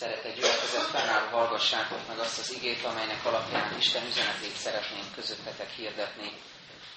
Szeretett 0.00 0.34
gyülekezet, 0.34 0.82
fennálló 0.82 1.28
hallgassátok 1.28 2.08
meg 2.08 2.18
azt 2.18 2.38
az 2.38 2.52
igét, 2.52 2.84
amelynek 2.84 3.24
alapján 3.24 3.76
Isten 3.78 4.06
üzenetét 4.06 4.56
szeretnénk 4.56 5.14
közöttetek 5.14 5.70
hirdetni. 5.70 6.32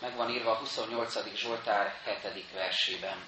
Meg 0.01 0.15
van 0.15 0.29
írva 0.29 0.51
a 0.51 0.57
28. 0.57 1.35
Zsoltár 1.35 2.01
7. 2.23 2.51
versében. 2.51 3.27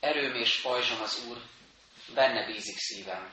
Erőm 0.00 0.34
és 0.34 0.60
pajzsom 0.60 1.00
az 1.02 1.24
Úr, 1.28 1.42
benne 2.14 2.46
bízik 2.46 2.78
szívem. 2.78 3.32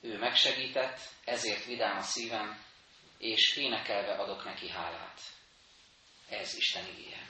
Ő 0.00 0.18
megsegített, 0.18 1.00
ezért 1.24 1.64
vidám 1.64 1.96
a 1.96 2.02
szívem, 2.02 2.64
és 3.18 3.56
énekelve 3.56 4.12
adok 4.12 4.44
neki 4.44 4.70
hálát. 4.70 5.20
Ez 6.28 6.54
Isten 6.56 6.86
igéje. 6.86 7.28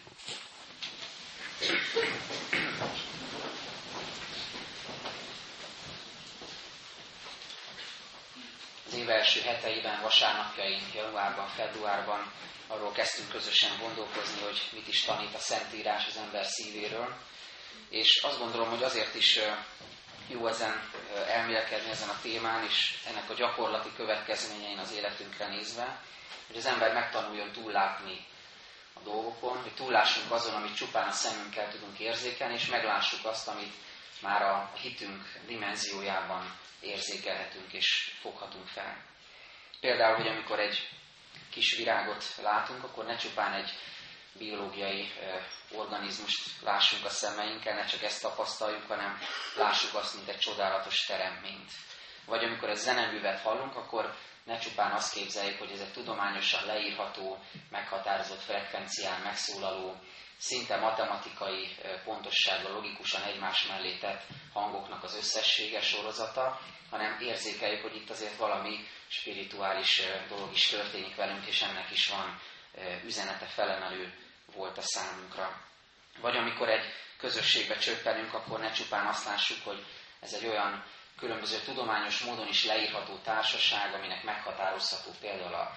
Az 8.92 8.98
év 8.98 9.10
első 9.10 9.41
heteiben, 9.41 10.01
vasárnapjaink, 10.01 10.95
januárban, 10.95 11.48
februárban 11.48 12.33
arról 12.66 12.92
kezdtünk 12.92 13.28
közösen 13.30 13.78
gondolkozni, 13.80 14.41
hogy 14.42 14.69
mit 14.73 14.88
is 14.88 15.05
tanít 15.05 15.34
a 15.34 15.38
Szentírás 15.38 16.06
az 16.06 16.16
ember 16.16 16.45
szívéről. 16.45 17.16
És 17.88 18.23
azt 18.23 18.38
gondolom, 18.38 18.69
hogy 18.69 18.83
azért 18.83 19.14
is 19.14 19.38
jó 20.28 20.47
ezen 20.47 20.91
elmélkedni 21.28 21.91
ezen 21.91 22.09
a 22.09 22.19
témán, 22.23 22.64
és 22.64 22.95
ennek 23.09 23.30
a 23.30 23.34
gyakorlati 23.34 23.88
következményein 23.97 24.78
az 24.78 24.92
életünkre 24.92 25.48
nézve, 25.48 26.00
hogy 26.47 26.56
az 26.56 26.66
ember 26.66 26.92
megtanuljon 26.92 27.52
túllátni 27.52 28.27
a 28.92 29.00
dolgokon, 29.00 29.62
hogy 29.62 29.74
túllássunk 29.74 30.33
azon, 30.33 30.55
amit 30.55 30.77
csupán 30.77 31.09
a 31.09 31.12
szemünkkel 31.12 31.70
tudunk 31.70 31.98
érzékelni, 31.98 32.55
és 32.55 32.66
meglássuk 32.66 33.24
azt, 33.24 33.48
amit 33.48 33.74
már 34.20 34.42
a 34.42 34.72
hitünk 34.80 35.41
dimenziójában 35.47 36.61
érzékelhetünk 36.83 37.72
és 37.72 38.16
foghatunk 38.20 38.66
fel. 38.66 39.05
Például, 39.80 40.16
hogy 40.16 40.28
amikor 40.28 40.58
egy 40.58 40.89
kis 41.50 41.77
virágot 41.77 42.24
látunk, 42.42 42.84
akkor 42.84 43.05
ne 43.05 43.16
csupán 43.16 43.52
egy 43.52 43.70
biológiai 44.33 45.12
organizmust 45.70 46.62
lássunk 46.62 47.05
a 47.05 47.08
szemeinkkel, 47.08 47.74
ne 47.74 47.84
csak 47.84 48.02
ezt 48.02 48.22
tapasztaljuk, 48.22 48.86
hanem 48.89 49.19
lássuk 49.56 49.94
azt, 49.94 50.14
mint 50.14 50.28
egy 50.28 50.39
csodálatos 50.39 51.05
teremményt. 51.05 51.70
Vagy 52.27 52.44
amikor 52.44 52.69
egy 52.69 52.77
zeneművet 52.77 53.41
hallunk, 53.41 53.77
akkor 53.77 54.14
ne 54.44 54.58
csupán 54.58 54.92
azt 54.92 55.14
képzeljük, 55.14 55.58
hogy 55.58 55.70
ez 55.70 55.80
egy 55.80 55.92
tudományosan 55.92 56.67
leírható, 56.67 57.39
meghatározott 57.70 58.41
frekvencián 58.41 59.20
megszólaló, 59.20 60.00
szinte 60.43 60.77
matematikai 60.77 61.77
pontossággal 62.05 62.73
logikusan 62.73 63.23
egymás 63.23 63.67
mellé 63.67 63.98
tett 63.98 64.23
hangoknak 64.53 65.03
az 65.03 65.17
összessége 65.17 65.81
sorozata, 65.81 66.61
hanem 66.91 67.21
érzékeljük, 67.21 67.83
hogy 67.83 67.97
itt 67.97 68.11
azért 68.11 68.37
valami 68.37 68.87
spirituális 69.09 70.03
dolog 70.29 70.53
is 70.53 70.67
történik 70.67 71.15
velünk, 71.17 71.47
és 71.47 71.63
ennek 71.63 71.91
is 71.91 72.09
van 72.09 72.41
üzenete 73.05 73.47
felemelő 73.47 74.15
volt 74.55 74.79
a 74.79 74.83
számunkra. 74.83 75.61
Vagy 76.20 76.37
amikor 76.37 76.69
egy 76.69 76.85
közösségbe 77.19 77.77
csöppenünk, 77.77 78.35
akkor 78.35 78.61
ne 78.61 78.70
csupán 78.70 79.07
azt 79.07 79.27
lássuk, 79.27 79.65
hogy 79.65 79.85
ez 80.20 80.33
egy 80.33 80.47
olyan 80.47 80.85
különböző 81.19 81.59
tudományos 81.59 82.19
módon 82.20 82.48
is 82.48 82.65
leírható 82.65 83.17
társaság, 83.17 83.95
aminek 83.95 84.23
meghatározható 84.23 85.11
például 85.20 85.55
a 85.55 85.77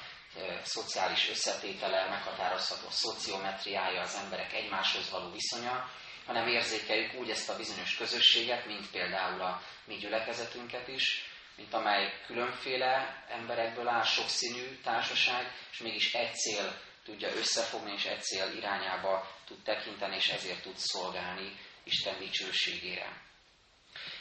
szociális 0.64 1.30
összetétele, 1.30 2.10
meghatározható 2.10 2.88
a 2.88 2.92
szociometriája, 2.92 4.02
az 4.02 4.16
emberek 4.24 4.54
egymáshoz 4.54 5.10
való 5.10 5.32
viszonya, 5.32 5.90
hanem 6.26 6.48
érzékeljük 6.48 7.14
úgy 7.14 7.30
ezt 7.30 7.50
a 7.50 7.56
bizonyos 7.56 7.96
közösséget, 7.96 8.66
mint 8.66 8.90
például 8.92 9.42
a 9.42 9.62
mi 9.86 9.96
gyülekezetünket 9.96 10.88
is, 10.88 11.34
mint 11.56 11.74
amely 11.74 12.14
különféle 12.26 13.24
emberekből 13.30 13.88
áll, 13.88 14.04
sokszínű 14.04 14.80
társaság, 14.84 15.52
és 15.72 15.78
mégis 15.78 16.14
egy 16.14 16.34
cél 16.34 16.82
tudja 17.04 17.30
összefogni, 17.36 17.94
és 17.94 18.06
egy 18.06 18.22
cél 18.22 18.54
irányába 18.58 19.32
tud 19.46 19.64
tekinteni, 19.64 20.16
és 20.16 20.30
ezért 20.30 20.62
tud 20.62 20.78
szolgálni 20.78 21.60
Isten 21.84 22.20
dicsőségére. 22.20 23.25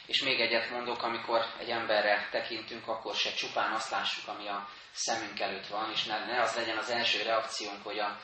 És 0.05 0.21
még 0.21 0.39
egyet 0.39 0.69
mondok, 0.69 1.03
amikor 1.03 1.45
egy 1.59 1.69
emberre 1.69 2.27
tekintünk, 2.31 2.87
akkor 2.87 3.15
se 3.15 3.33
csupán 3.33 3.71
azt 3.71 3.91
lássuk, 3.91 4.27
ami 4.27 4.47
a 4.47 4.69
szemünk 4.91 5.39
előtt 5.39 5.67
van, 5.67 5.91
és 5.91 6.03
ne, 6.03 6.25
ne 6.25 6.41
az 6.41 6.55
legyen 6.55 6.77
az 6.77 6.89
első 6.89 7.21
reakciónk, 7.21 7.83
hogy 7.83 7.99
a 7.99 8.19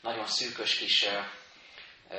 nagyon 0.00 0.26
szűkös 0.26 0.78
kis 0.78 1.06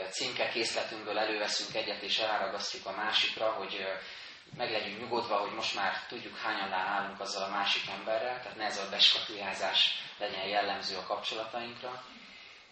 címke 0.10 0.50
készletünkből 0.50 1.20
előveszünk 1.20 1.76
egyet, 1.76 2.02
és 2.02 2.18
elragasztjuk 2.18 2.86
a 2.86 2.96
másikra, 2.96 3.52
hogy 3.52 3.86
meg 4.58 4.72
legyünk 4.72 5.00
nyugodva, 5.00 5.36
hogy 5.36 5.54
most 5.54 5.76
már 5.76 6.06
tudjuk 6.08 6.38
hányan 6.38 6.72
állunk 6.72 7.20
azzal 7.20 7.44
a 7.44 7.56
másik 7.56 7.90
emberrel, 7.90 8.42
tehát 8.42 8.58
ne 8.58 8.66
ez 8.66 8.78
a 8.78 8.90
beskatujázás 8.90 10.04
legyen 10.20 10.48
jellemző 10.48 10.98
a 10.98 11.04
kapcsolatainkra, 11.04 12.04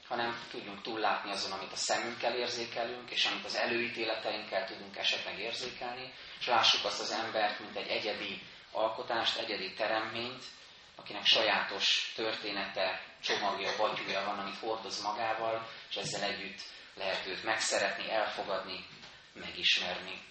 hanem 0.08 0.48
tudjunk 0.52 0.82
túllátni 0.82 1.32
azon, 1.32 1.52
amit 1.52 1.72
a 1.72 1.76
szemünkkel 1.76 2.36
érzékelünk, 2.36 3.12
és 3.12 3.26
amit 3.26 3.46
az 3.46 3.56
előítéleteinkkel 3.56 4.66
tudunk 4.66 4.98
esetleg 4.98 5.40
érzékelni, 5.40 6.14
és 6.40 6.48
lássuk 6.48 6.86
azt 6.86 7.02
az 7.02 7.12
embert, 7.12 7.60
mint 7.60 7.76
egy 7.76 7.88
egyedi 7.88 8.42
alkotást, 8.72 9.38
egyedi 9.38 9.74
teremményt, 9.74 10.44
akinek 10.96 11.26
sajátos 11.26 12.14
története, 12.16 13.02
csomagja, 13.24 13.76
batyúja 13.78 14.26
van, 14.26 14.40
amit 14.40 14.60
hordoz 14.60 15.02
magával, 15.02 15.68
és 15.90 15.96
ezzel 15.96 16.30
együtt 16.30 16.60
lehet 16.96 17.28
őt 17.28 17.44
megszeretni, 17.44 18.10
elfogadni, 18.12 18.86
megismerni. 19.34 20.22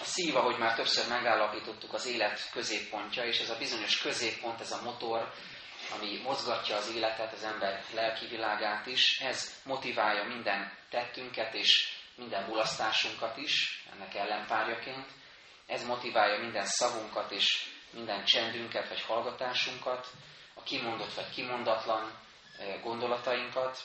A 0.00 0.04
szív, 0.04 0.36
ahogy 0.36 0.58
már 0.58 0.74
többször 0.74 1.08
megállapítottuk, 1.08 1.92
az 1.92 2.06
élet 2.06 2.50
középpontja, 2.50 3.24
és 3.24 3.38
ez 3.38 3.50
a 3.50 3.58
bizonyos 3.58 3.98
középpont, 3.98 4.60
ez 4.60 4.72
a 4.72 4.82
motor, 4.82 5.32
ami 5.90 6.20
mozgatja 6.22 6.76
az 6.76 6.94
életet, 6.94 7.32
az 7.32 7.44
ember 7.44 7.84
lelki 7.94 8.26
világát 8.26 8.86
is, 8.86 9.18
ez 9.20 9.62
motiválja 9.64 10.24
minden 10.24 10.72
tettünket 10.90 11.54
és 11.54 11.88
minden 12.16 12.44
mulasztásunkat 12.44 13.36
is, 13.36 13.84
ennek 13.92 14.14
ellenpárjaként. 14.14 15.06
Ez 15.66 15.84
motiválja 15.84 16.40
minden 16.40 16.64
szavunkat 16.64 17.30
és 17.30 17.68
minden 17.90 18.24
csendünket 18.24 18.88
vagy 18.88 19.00
hallgatásunkat, 19.00 20.06
a 20.54 20.62
kimondott 20.62 21.14
vagy 21.14 21.30
kimondatlan 21.30 22.18
eh, 22.58 22.80
gondolatainkat, 22.82 23.78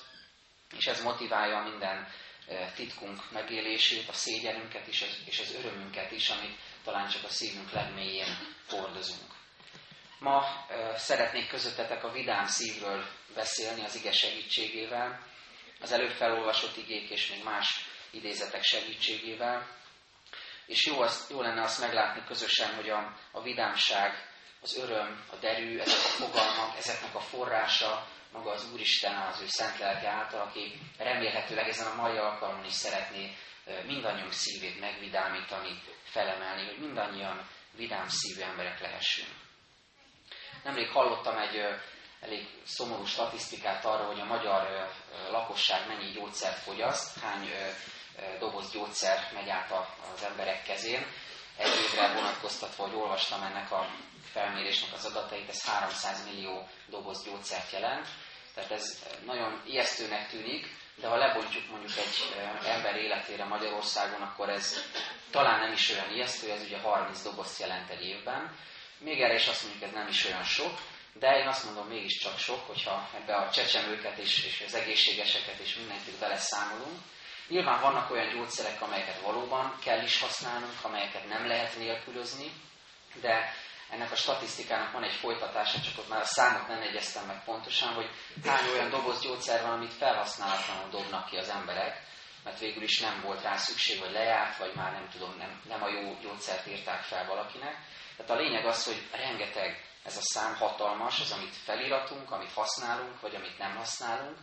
és 0.77 0.85
ez 0.85 1.03
motiválja 1.03 1.61
minden 1.61 2.07
eh, 2.47 2.71
titkunk 2.75 3.31
megélését, 3.31 4.09
a 4.09 4.13
szégyenünket 4.13 4.87
is, 4.87 5.03
és 5.25 5.39
az 5.39 5.55
örömünket 5.55 6.11
is, 6.11 6.29
amit 6.29 6.57
talán 6.83 7.07
csak 7.07 7.23
a 7.23 7.29
szívünk 7.29 7.71
legmélyén 7.71 8.37
hordozunk. 8.69 9.40
Ma 10.21 10.65
szeretnék 10.95 11.47
közöttetek 11.47 12.03
a 12.03 12.11
vidám 12.11 12.45
szívről 12.45 13.05
beszélni 13.35 13.83
az 13.83 13.95
ige 13.95 14.11
segítségével, 14.11 15.19
az 15.81 15.91
előbb 15.91 16.11
felolvasott 16.11 16.77
igék 16.77 17.09
és 17.09 17.29
még 17.29 17.43
más 17.43 17.85
idézetek 18.11 18.63
segítségével. 18.63 19.67
És 20.65 20.85
jó, 20.85 20.99
az, 21.01 21.27
jó 21.29 21.41
lenne 21.41 21.61
azt 21.61 21.79
meglátni 21.79 22.23
közösen, 22.27 22.75
hogy 22.75 22.89
a, 22.89 23.17
a 23.31 23.41
vidámság, 23.41 24.29
az 24.61 24.77
öröm, 24.77 25.25
a 25.31 25.35
derű, 25.35 25.79
ezek 25.79 25.97
a 25.97 26.23
fogalmak, 26.23 26.77
ezeknek 26.77 27.15
a 27.15 27.19
forrása 27.19 28.07
maga 28.31 28.51
az 28.51 28.71
Úristen, 28.73 29.15
az 29.15 29.41
ő 29.41 29.45
szent 29.47 29.79
lelke 29.79 30.09
által, 30.09 30.41
aki 30.41 30.79
remélhetőleg 30.97 31.67
ezen 31.67 31.87
a 31.87 32.01
mai 32.01 32.17
alkalmon 32.17 32.65
is 32.65 32.73
szeretné 32.73 33.35
mindannyiunk 33.85 34.31
szívét 34.31 34.79
megvidámítani, 34.79 35.81
felemelni, 36.03 36.65
hogy 36.65 36.79
mindannyian 36.79 37.47
vidám 37.75 38.07
szívű 38.07 38.41
emberek 38.41 38.79
lehessünk. 38.79 39.49
Nemrég 40.63 40.89
hallottam 40.89 41.37
egy 41.37 41.79
elég 42.21 42.47
szomorú 42.65 43.05
statisztikát 43.05 43.85
arra, 43.85 44.05
hogy 44.05 44.19
a 44.19 44.25
magyar 44.25 44.91
lakosság 45.29 45.87
mennyi 45.87 46.11
gyógyszert 46.11 46.57
fogyaszt, 46.57 47.19
hány 47.19 47.49
doboz 48.39 48.71
gyógyszer 48.71 49.29
megy 49.33 49.49
át 49.49 49.71
az 50.13 50.23
emberek 50.23 50.63
kezén. 50.63 51.05
Egy 51.57 51.67
évre 51.67 52.13
vonatkoztatva, 52.13 52.83
hogy 52.83 52.95
olvastam 52.95 53.43
ennek 53.43 53.71
a 53.71 53.87
felmérésnek 54.31 54.93
az 54.93 55.05
adatait, 55.05 55.49
ez 55.49 55.65
300 55.65 56.25
millió 56.25 56.67
doboz 56.89 57.23
gyógyszert 57.23 57.71
jelent. 57.71 58.07
Tehát 58.53 58.71
ez 58.71 59.05
nagyon 59.25 59.61
ijesztőnek 59.65 60.29
tűnik, 60.29 60.67
de 60.95 61.07
ha 61.07 61.17
lebontjuk 61.17 61.69
mondjuk 61.69 61.97
egy 61.97 62.35
ember 62.65 62.95
életére 62.95 63.45
Magyarországon, 63.45 64.21
akkor 64.21 64.49
ez 64.49 64.83
talán 65.31 65.59
nem 65.59 65.71
is 65.71 65.89
olyan 65.89 66.11
ijesztő, 66.11 66.51
ez 66.51 66.61
ugye 66.61 66.79
30 66.79 67.21
dobozt 67.21 67.59
jelent 67.59 67.89
egy 67.89 68.03
évben. 68.03 68.55
Még 69.03 69.21
erre 69.21 69.33
is 69.33 69.47
azt 69.47 69.63
mondjuk, 69.63 69.83
ez 69.83 69.91
nem 69.91 70.07
is 70.07 70.25
olyan 70.25 70.43
sok, 70.43 70.79
de 71.13 71.37
én 71.37 71.47
azt 71.47 71.65
mondom, 71.65 71.87
mégiscsak 71.87 72.37
sok, 72.37 72.67
hogyha 72.67 73.09
ebbe 73.15 73.35
a 73.35 73.51
csecsemőket 73.51 74.17
és, 74.17 74.45
és 74.45 74.63
az 74.67 74.73
egészségeseket 74.73 75.59
és 75.59 75.75
mindenkit 75.75 76.19
beleszámolunk. 76.19 76.99
Nyilván 77.47 77.81
vannak 77.81 78.11
olyan 78.11 78.33
gyógyszerek, 78.33 78.81
amelyeket 78.81 79.21
valóban 79.21 79.77
kell 79.83 80.03
is 80.03 80.19
használnunk, 80.19 80.73
amelyeket 80.81 81.27
nem 81.27 81.47
lehet 81.47 81.77
nélkülözni, 81.77 82.51
de 83.21 83.53
ennek 83.89 84.11
a 84.11 84.15
statisztikának 84.15 84.91
van 84.91 85.03
egy 85.03 85.15
folytatása, 85.15 85.81
csak 85.81 85.97
ott 85.97 86.09
már 86.09 86.21
a 86.21 86.25
számot 86.25 86.67
nem 86.67 86.81
egyeztem 86.81 87.25
meg 87.25 87.43
pontosan, 87.43 87.93
hogy 87.93 88.09
hány 88.45 88.69
olyan 88.73 88.89
doboz 88.89 89.21
gyógyszer 89.21 89.61
van, 89.61 89.71
amit 89.71 89.93
felhasználatlanul 89.93 90.89
dobnak 90.89 91.25
ki 91.25 91.37
az 91.37 91.49
emberek, 91.49 92.01
mert 92.43 92.59
végül 92.59 92.83
is 92.83 92.99
nem 92.99 93.21
volt 93.21 93.41
rá 93.41 93.55
szükség, 93.55 93.99
vagy 93.99 94.11
lejárt, 94.11 94.57
vagy 94.57 94.73
már 94.75 94.91
nem 94.91 95.09
tudom, 95.09 95.35
nem, 95.37 95.61
nem 95.67 95.83
a 95.83 95.89
jó 95.89 96.17
gyógyszert 96.21 96.67
írták 96.67 97.01
fel 97.01 97.25
valakinek. 97.25 97.77
Tehát 98.25 98.41
a 98.41 98.43
lényeg 98.43 98.65
az, 98.65 98.85
hogy 98.85 99.07
rengeteg 99.11 99.85
ez 100.03 100.17
a 100.17 100.21
szám 100.21 100.55
hatalmas, 100.55 101.19
az, 101.19 101.31
amit 101.31 101.55
feliratunk, 101.55 102.31
amit 102.31 102.51
használunk, 102.51 103.21
vagy 103.21 103.35
amit 103.35 103.57
nem 103.57 103.75
használunk. 103.75 104.37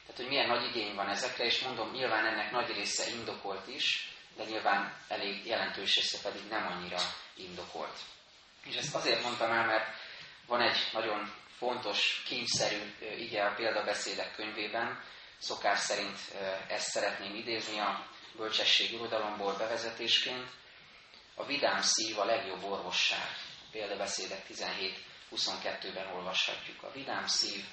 Tehát, 0.00 0.16
hogy 0.16 0.28
milyen 0.28 0.46
nagy 0.46 0.68
igény 0.68 0.94
van 0.94 1.08
ezekre, 1.08 1.44
és 1.44 1.60
mondom, 1.60 1.90
nyilván 1.90 2.26
ennek 2.26 2.50
nagy 2.50 2.72
része 2.72 3.10
indokolt 3.10 3.68
is, 3.68 4.12
de 4.36 4.44
nyilván 4.44 4.94
elég 5.08 5.46
jelentős 5.46 5.94
része 5.94 6.18
pedig 6.22 6.48
nem 6.48 6.66
annyira 6.66 6.98
indokolt. 7.34 7.98
És 8.64 8.76
ezt 8.76 8.94
azért 8.94 9.22
mondtam 9.22 9.50
el, 9.50 9.66
mert 9.66 9.94
van 10.46 10.60
egy 10.60 10.88
nagyon 10.92 11.32
fontos, 11.58 12.22
kényszerű 12.26 12.94
ige 13.18 13.46
a 13.46 13.54
példabeszédek 13.54 14.34
könyvében, 14.34 15.02
szokás 15.38 15.78
szerint 15.78 16.18
ezt 16.68 16.88
szeretném 16.90 17.34
idézni 17.34 17.78
a 17.78 18.06
bölcsesség 18.36 18.92
irodalomból 18.92 19.54
bevezetésként. 19.56 20.46
A 21.34 21.44
vidám 21.44 21.80
szív 21.82 22.18
a 22.18 22.24
legjobb 22.24 22.64
orvosság. 22.64 23.36
Példabeszédek 23.70 24.46
17-22-ben 24.48 26.06
olvashatjuk. 26.06 26.82
A 26.82 26.92
vidám 26.92 27.26
szív 27.26 27.64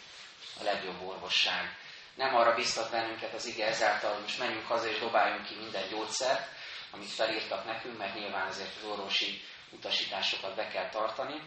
a 0.59 0.63
legjobb 0.63 1.01
orvosság. 1.01 1.77
Nem 2.15 2.35
arra 2.35 2.55
biztat 2.55 2.91
bennünket 2.91 3.33
az 3.33 3.45
ige 3.45 3.65
ezáltal, 3.65 4.13
hogy 4.13 4.21
most 4.21 4.39
menjünk 4.39 4.65
haza 4.65 4.87
és 4.89 4.99
dobáljunk 4.99 5.45
ki 5.45 5.55
minden 5.55 5.89
gyógyszert, 5.89 6.47
amit 6.91 7.09
felírtak 7.09 7.65
nekünk, 7.65 7.97
mert 7.97 8.15
nyilván 8.15 8.47
azért 8.47 8.75
az 8.75 8.83
orvosi 8.83 9.41
utasításokat 9.69 10.55
be 10.55 10.67
kell 10.67 10.89
tartani. 10.89 11.41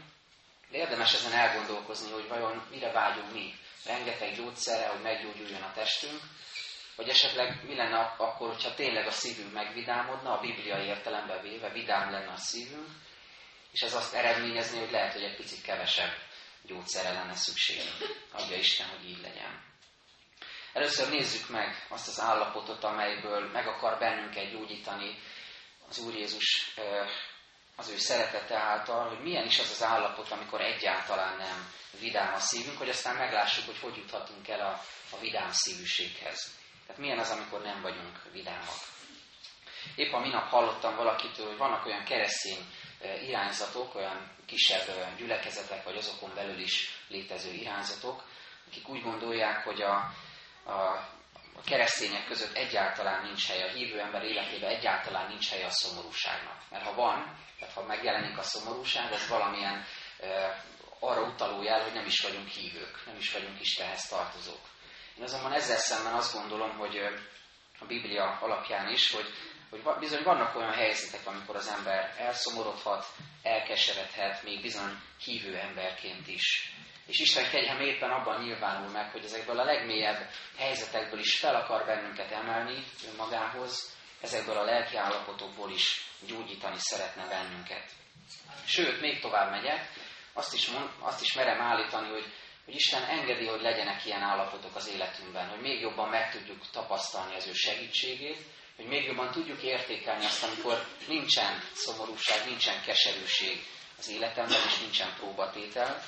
De 0.71 0.79
érdemes 0.79 1.15
ezen 1.15 1.33
elgondolkozni, 1.33 2.13
hogy 2.13 2.29
vajon 2.29 2.67
mire 2.71 2.93
vágyunk 2.93 3.33
mi. 3.33 3.55
Rengeteg 3.85 4.37
gyógyszerre, 4.37 4.87
hogy 4.87 5.01
meggyógyuljon 5.03 5.63
a 5.63 5.73
testünk, 5.73 6.21
vagy 6.97 7.09
esetleg 7.09 7.65
mi 7.65 7.75
lenne 7.75 7.99
akkor, 7.99 8.49
hogyha 8.49 8.75
tényleg 8.75 9.07
a 9.07 9.11
szívünk 9.11 9.53
megvidámodna, 9.53 10.33
a 10.33 10.41
bibliai 10.41 10.87
értelemben 10.87 11.43
véve 11.43 11.69
vidám 11.69 12.11
lenne 12.11 12.33
a 12.33 12.37
szívünk, 12.37 12.89
és 13.73 13.81
ez 13.81 13.95
azt 13.95 14.15
eredményezni, 14.15 14.79
hogy 14.79 14.91
lehet, 14.91 15.13
hogy 15.13 15.23
egy 15.23 15.37
picit 15.37 15.63
kevesebb 15.63 16.13
gyógyszerre 16.63 17.13
lenne 17.13 17.35
szükség. 17.35 17.81
Adja 18.33 18.57
Isten, 18.57 18.89
hogy 18.89 19.09
így 19.09 19.21
legyen. 19.21 19.71
Először 20.73 21.09
nézzük 21.09 21.49
meg 21.49 21.87
azt 21.89 22.09
az 22.09 22.21
állapotot, 22.21 22.85
amelyből 22.85 23.51
meg 23.51 23.67
akar 23.67 23.99
bennünket 23.99 24.51
gyógyítani 24.51 25.19
az 25.89 25.99
Úr 25.99 26.15
Jézus 26.15 26.75
az 27.77 27.89
ő 27.89 27.97
szeretete 27.97 28.57
által, 28.57 29.09
hogy 29.09 29.23
milyen 29.23 29.47
is 29.47 29.59
az 29.59 29.71
az 29.71 29.83
állapot, 29.83 30.31
amikor 30.31 30.61
egyáltalán 30.61 31.37
nem 31.37 31.73
vidám 32.01 32.35
a 32.35 32.39
szívünk, 32.39 32.79
hogy 32.79 32.89
aztán 32.89 33.17
meglássuk, 33.17 33.67
hogy 33.67 33.79
hogy 33.79 33.97
juthatunk 33.97 34.49
el 34.49 34.61
a, 34.61 34.81
a 35.17 35.19
vidám 35.21 35.51
szívűséghez. 35.53 36.61
Tehát 36.87 37.01
milyen 37.01 37.19
az, 37.19 37.31
amikor 37.31 37.63
nem 37.63 37.83
vagyunk 37.83 38.23
vidámak. 38.33 38.91
Épp 39.95 40.13
a 40.13 40.19
minap 40.19 40.49
hallottam 40.49 40.97
valakitől, 40.97 41.47
hogy 41.47 41.57
vannak 41.57 41.87
olyan 41.87 42.05
keresztény 42.05 42.67
irányzatok, 43.27 43.95
olyan 43.95 44.31
kisebb 44.47 45.17
gyülekezetek, 45.17 45.85
vagy 45.85 45.97
azokon 45.97 46.35
belül 46.35 46.59
is 46.59 46.91
létező 47.09 47.53
irányzatok, 47.53 48.25
akik 48.67 48.89
úgy 48.89 49.03
gondolják, 49.03 49.65
hogy 49.65 49.83
a, 49.83 49.95
a 50.65 51.11
a 51.57 51.63
keresztények 51.65 52.27
között 52.27 52.57
egyáltalán 52.57 53.25
nincs 53.25 53.49
hely, 53.49 53.63
a 53.63 53.73
hívő 53.73 54.01
ember 54.01 54.23
életében 54.23 54.71
egyáltalán 54.71 55.29
nincs 55.29 55.51
hely 55.51 55.65
a 55.65 55.71
szomorúságnak. 55.71 56.63
Mert 56.71 56.85
ha 56.85 56.95
van, 56.95 57.37
tehát 57.59 57.75
ha 57.75 57.83
megjelenik 57.83 58.39
a 58.39 58.43
szomorúság, 58.43 59.13
az 59.13 59.29
valamilyen 59.29 59.85
e, 60.21 60.65
arra 60.99 61.23
utaló 61.23 61.63
jel, 61.63 61.83
hogy 61.83 61.93
nem 61.93 62.07
is 62.07 62.21
vagyunk 62.21 62.49
hívők, 62.49 63.07
nem 63.07 63.17
is 63.17 63.33
vagyunk 63.33 63.61
Istenhez 63.61 64.09
tartozók. 64.09 64.61
Én 65.17 65.23
azonban 65.23 65.53
ezzel 65.53 65.77
szemben 65.77 66.13
azt 66.13 66.35
gondolom, 66.35 66.77
hogy 66.77 66.97
a 67.79 67.85
Biblia 67.85 68.39
alapján 68.41 68.93
is, 68.93 69.13
hogy, 69.13 69.27
hogy 69.71 69.99
bizony 69.99 70.23
vannak 70.23 70.57
olyan 70.57 70.73
helyzetek, 70.73 71.27
amikor 71.27 71.57
az 71.57 71.69
ember 71.69 72.15
elszomorodhat, 72.19 73.07
elkeseredhet, 73.43 74.43
még 74.43 74.61
bizony 74.61 74.99
hívő 75.25 75.57
emberként 75.57 76.29
is. 76.29 76.73
És 77.07 77.19
Isten 77.19 77.51
kegyelem 77.51 77.81
éppen 77.81 78.11
abban 78.11 78.43
nyilvánul 78.43 78.91
meg, 78.91 79.11
hogy 79.11 79.25
ezekből 79.25 79.59
a 79.59 79.65
legmélyebb 79.65 80.29
helyzetekből 80.57 81.19
is 81.19 81.39
fel 81.39 81.55
akar 81.55 81.85
bennünket 81.85 82.31
emelni 82.31 82.85
önmagához, 83.13 83.97
ezekből 84.21 84.57
a 84.57 84.65
lelki 84.65 84.97
állapotokból 84.97 85.71
is 85.71 86.05
gyógyítani 86.27 86.79
szeretne 86.79 87.29
bennünket. 87.29 87.85
Sőt, 88.65 89.01
még 89.01 89.21
tovább 89.21 89.51
megyek, 89.51 89.89
azt 90.33 90.55
is, 90.55 90.69
mond, 90.69 90.91
azt 91.01 91.23
is 91.23 91.33
merem 91.33 91.61
állítani, 91.61 92.09
hogy, 92.09 92.33
hogy 92.65 92.75
Isten 92.75 93.03
engedi, 93.03 93.47
hogy 93.47 93.61
legyenek 93.61 94.05
ilyen 94.05 94.23
állapotok 94.23 94.77
az 94.77 94.89
életünkben, 94.89 95.49
hogy 95.49 95.61
még 95.61 95.81
jobban 95.81 96.09
meg 96.09 96.33
tudjuk 96.33 96.71
tapasztalni 96.71 97.35
az 97.35 97.47
ő 97.47 97.53
segítségét, 97.53 98.39
hogy 98.77 98.87
még 98.87 99.05
jobban 99.05 99.31
tudjuk 99.31 99.63
értékelni 99.63 100.25
azt, 100.25 100.45
amikor 100.45 100.87
nincsen 101.09 101.63
szomorúság, 101.73 102.47
nincsen 102.47 102.83
keserűség 102.83 103.65
az 103.99 104.09
életemben, 104.11 104.61
és 104.67 104.79
nincsen 104.79 105.15
próbatétel, 105.19 106.03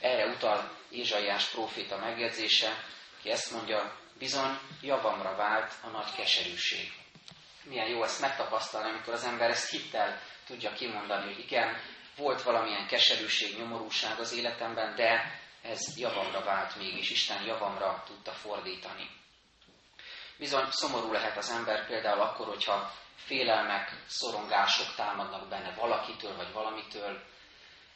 erre 0.00 0.26
utal 0.26 0.78
Ézsaiás 0.90 1.48
próféta 1.48 1.96
megjegyzése, 1.96 2.84
ki 3.22 3.30
ezt 3.30 3.50
mondja, 3.50 3.98
bizony 4.18 4.58
javamra 4.82 5.36
vált 5.36 5.72
a 5.82 5.88
nagy 5.88 6.14
keserűség. 6.16 6.92
Milyen 7.64 7.88
jó 7.88 8.02
ezt 8.02 8.20
megtapasztalni, 8.20 8.90
amikor 8.90 9.12
az 9.12 9.24
ember 9.24 9.50
ezt 9.50 9.70
hittel 9.70 10.20
tudja 10.46 10.72
kimondani, 10.72 11.32
hogy 11.32 11.44
igen, 11.44 11.80
volt 12.16 12.42
valamilyen 12.42 12.86
keserűség, 12.86 13.58
nyomorúság 13.58 14.18
az 14.18 14.32
életemben, 14.32 14.94
de 14.94 15.40
ez 15.68 15.98
javamra 15.98 16.44
vált 16.44 16.76
mégis, 16.76 17.10
Isten 17.10 17.42
javamra 17.42 18.02
tudta 18.06 18.32
fordítani. 18.32 19.10
Bizony 20.38 20.66
szomorú 20.70 21.12
lehet 21.12 21.36
az 21.36 21.50
ember 21.50 21.86
például 21.86 22.20
akkor, 22.20 22.46
hogyha 22.46 22.92
félelmek, 23.14 24.02
szorongások 24.06 24.94
támadnak 24.94 25.48
benne 25.48 25.74
valakitől 25.74 26.36
vagy 26.36 26.52
valamitől, 26.52 27.22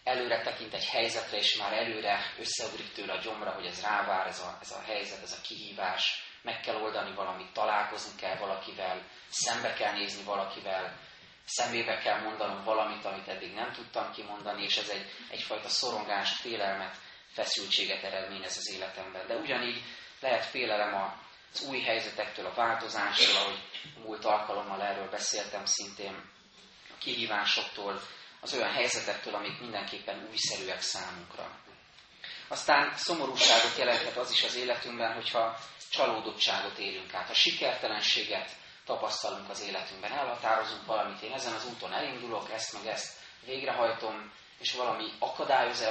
előre 0.05 0.43
tekint 0.43 0.75
egy 0.75 0.87
helyzetre, 0.87 1.37
és 1.37 1.57
már 1.57 1.73
előre 1.73 2.35
összeugrik 2.39 2.93
tőle 2.93 3.13
a 3.13 3.21
gyomra, 3.21 3.51
hogy 3.51 3.67
ez 3.67 3.83
rávár, 3.83 4.27
ez 4.27 4.41
a, 4.41 4.59
ez 4.61 4.71
a 4.71 4.83
helyzet, 4.83 5.23
ez 5.23 5.33
a 5.33 5.41
kihívás, 5.43 6.23
meg 6.43 6.61
kell 6.61 6.77
oldani 6.77 7.15
valamit, 7.15 7.53
találkozni 7.53 8.21
kell 8.21 8.37
valakivel, 8.37 9.03
szembe 9.29 9.73
kell 9.73 9.93
nézni 9.93 10.23
valakivel, 10.23 10.99
szemébe 11.45 11.99
kell 11.99 12.21
mondanom 12.21 12.65
valamit, 12.65 13.05
amit 13.05 13.29
eddig 13.29 13.55
nem 13.55 13.73
tudtam 13.73 14.13
kimondani, 14.13 14.63
és 14.63 14.77
ez 14.77 14.89
egy, 14.89 15.11
egyfajta 15.31 15.69
szorongást, 15.69 16.41
félelmet, 16.41 16.97
feszültséget 17.33 18.03
eredményez 18.03 18.57
az 18.57 18.71
életemben. 18.75 19.27
De 19.27 19.35
ugyanígy 19.35 19.83
lehet 20.21 20.45
félelem 20.45 21.19
az 21.53 21.63
új 21.63 21.81
helyzetektől, 21.81 22.47
a 22.47 22.55
változástól, 22.55 23.37
ahogy 23.37 23.59
múlt 24.05 24.25
alkalommal 24.25 24.83
erről 24.83 25.11
beszéltem 25.11 25.65
szintén, 25.65 26.31
a 26.91 26.99
kihívásoktól, 26.99 28.03
az 28.41 28.55
olyan 28.55 28.73
helyzetektől, 28.73 29.35
amik 29.35 29.61
mindenképpen 29.61 30.27
újszerűek 30.31 30.81
számunkra. 30.81 31.59
Aztán 32.49 32.97
szomorúságot 32.97 33.77
jelenthet 33.79 34.17
az 34.17 34.31
is 34.31 34.45
az 34.45 34.57
életünkben, 34.57 35.15
hogyha 35.15 35.59
csalódottságot 35.91 36.79
élünk 36.79 37.15
át, 37.15 37.31
a 37.31 37.35
sikertelenséget 37.35 38.51
tapasztalunk 38.85 39.51
az 39.51 39.63
életünkben. 39.63 40.13
Elhatározunk 40.13 40.87
valamit, 40.87 41.23
én 41.23 41.33
ezen 41.33 41.53
az 41.53 41.67
úton 41.67 41.93
elindulok, 41.93 42.51
ezt 42.51 42.73
meg 42.73 42.87
ezt 42.87 43.19
végrehajtom, 43.45 44.33
és 44.61 44.73
valami 44.73 45.13
akadályoz 45.19 45.85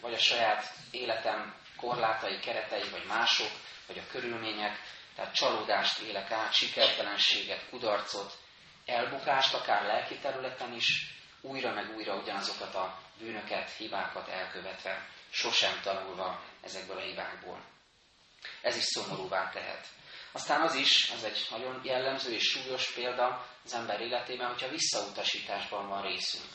vagy 0.00 0.12
a 0.12 0.18
saját 0.18 0.72
életem 0.90 1.54
korlátai, 1.76 2.38
keretei, 2.38 2.88
vagy 2.90 3.04
mások, 3.06 3.50
vagy 3.86 3.98
a 3.98 4.10
körülmények, 4.10 4.80
tehát 5.14 5.34
csalódást 5.34 5.98
élek 5.98 6.30
át, 6.30 6.52
sikertelenséget, 6.52 7.68
kudarcot, 7.70 8.32
elbukást, 8.84 9.54
akár 9.54 9.82
lelki 9.82 10.18
területen 10.18 10.72
is, 10.72 11.14
újra 11.40 11.72
meg 11.72 11.96
újra 11.96 12.14
ugyanazokat 12.14 12.74
a 12.74 12.98
bűnöket, 13.18 13.70
hibákat 13.70 14.28
elkövetve, 14.28 15.08
sosem 15.30 15.80
tanulva 15.82 16.42
ezekből 16.62 16.96
a 16.96 17.00
hibákból. 17.00 17.62
Ez 18.62 18.76
is 18.76 18.84
szomorúvá 18.84 19.50
tehet. 19.50 19.86
Aztán 20.32 20.60
az 20.60 20.74
is, 20.74 21.10
ez 21.10 21.22
egy 21.22 21.46
nagyon 21.50 21.80
jellemző 21.84 22.32
és 22.32 22.42
súlyos 22.42 22.92
példa 22.92 23.46
az 23.64 23.74
ember 23.74 24.00
életében, 24.00 24.48
hogyha 24.48 24.68
visszautasításban 24.68 25.88
van 25.88 26.02
részünk. 26.02 26.48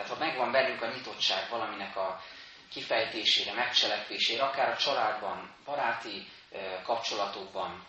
Tehát 0.00 0.18
ha 0.18 0.24
megvan 0.24 0.52
bennünk 0.52 0.82
a 0.82 0.86
nyitottság 0.86 1.48
valaminek 1.50 1.96
a 1.96 2.22
kifejtésére, 2.70 3.52
megcselekvésére, 3.52 4.42
akár 4.42 4.68
a 4.68 4.76
családban, 4.76 5.54
baráti 5.64 6.28
kapcsolatokban, 6.84 7.86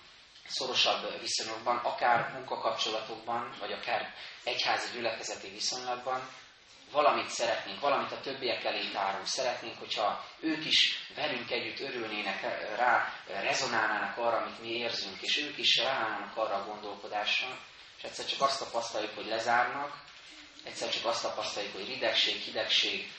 szorosabb 0.47 1.19
viszonyokban, 1.19 1.77
akár 1.77 2.31
munkakapcsolatokban, 2.33 3.55
vagy 3.59 3.71
akár 3.71 4.13
egyházi 4.43 4.87
gyülekezeti 4.93 5.49
viszonylatban, 5.49 6.29
valamit 6.91 7.29
szeretnénk, 7.29 7.79
valamit 7.79 8.11
a 8.11 8.19
többiek 8.19 8.63
elé 8.63 8.89
tárunk. 8.93 9.27
Szeretnénk, 9.27 9.79
hogyha 9.79 10.25
ők 10.39 10.65
is 10.65 11.09
velünk 11.15 11.51
együtt 11.51 11.79
örülnének, 11.79 12.41
rá 12.75 13.13
rezonálnának 13.25 14.17
arra, 14.17 14.37
amit 14.37 14.61
mi 14.61 14.69
érzünk, 14.69 15.21
és 15.21 15.37
ők 15.37 15.57
is 15.57 15.77
ráállnak 15.77 16.37
arra 16.37 16.55
a 16.55 16.65
gondolkodásra, 16.65 17.47
és 17.97 18.03
egyszer 18.03 18.25
csak 18.25 18.41
azt 18.41 18.59
tapasztaljuk, 18.59 19.15
hogy 19.15 19.27
lezárnak, 19.27 20.09
egyszer 20.63 20.89
csak 20.89 21.05
azt 21.05 21.21
tapasztaljuk, 21.21 21.73
hogy 21.73 21.87
ridegség, 21.87 22.35
hidegség, 22.35 23.11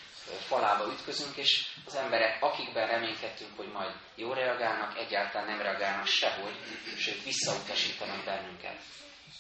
falába 0.46 0.92
ütközünk, 0.92 1.36
és 1.36 1.66
az 1.86 1.94
emberek, 1.94 2.42
akikben 2.42 2.86
reménykedtünk, 2.86 3.56
hogy 3.56 3.68
majd 3.68 3.94
jó 4.14 4.32
reagálnak, 4.32 4.98
egyáltalán 4.98 5.46
nem 5.46 5.62
reagálnak 5.62 6.06
sehogy, 6.06 6.56
sőt 6.98 7.24
visszautasítanak 7.24 8.24
bennünket. 8.24 8.76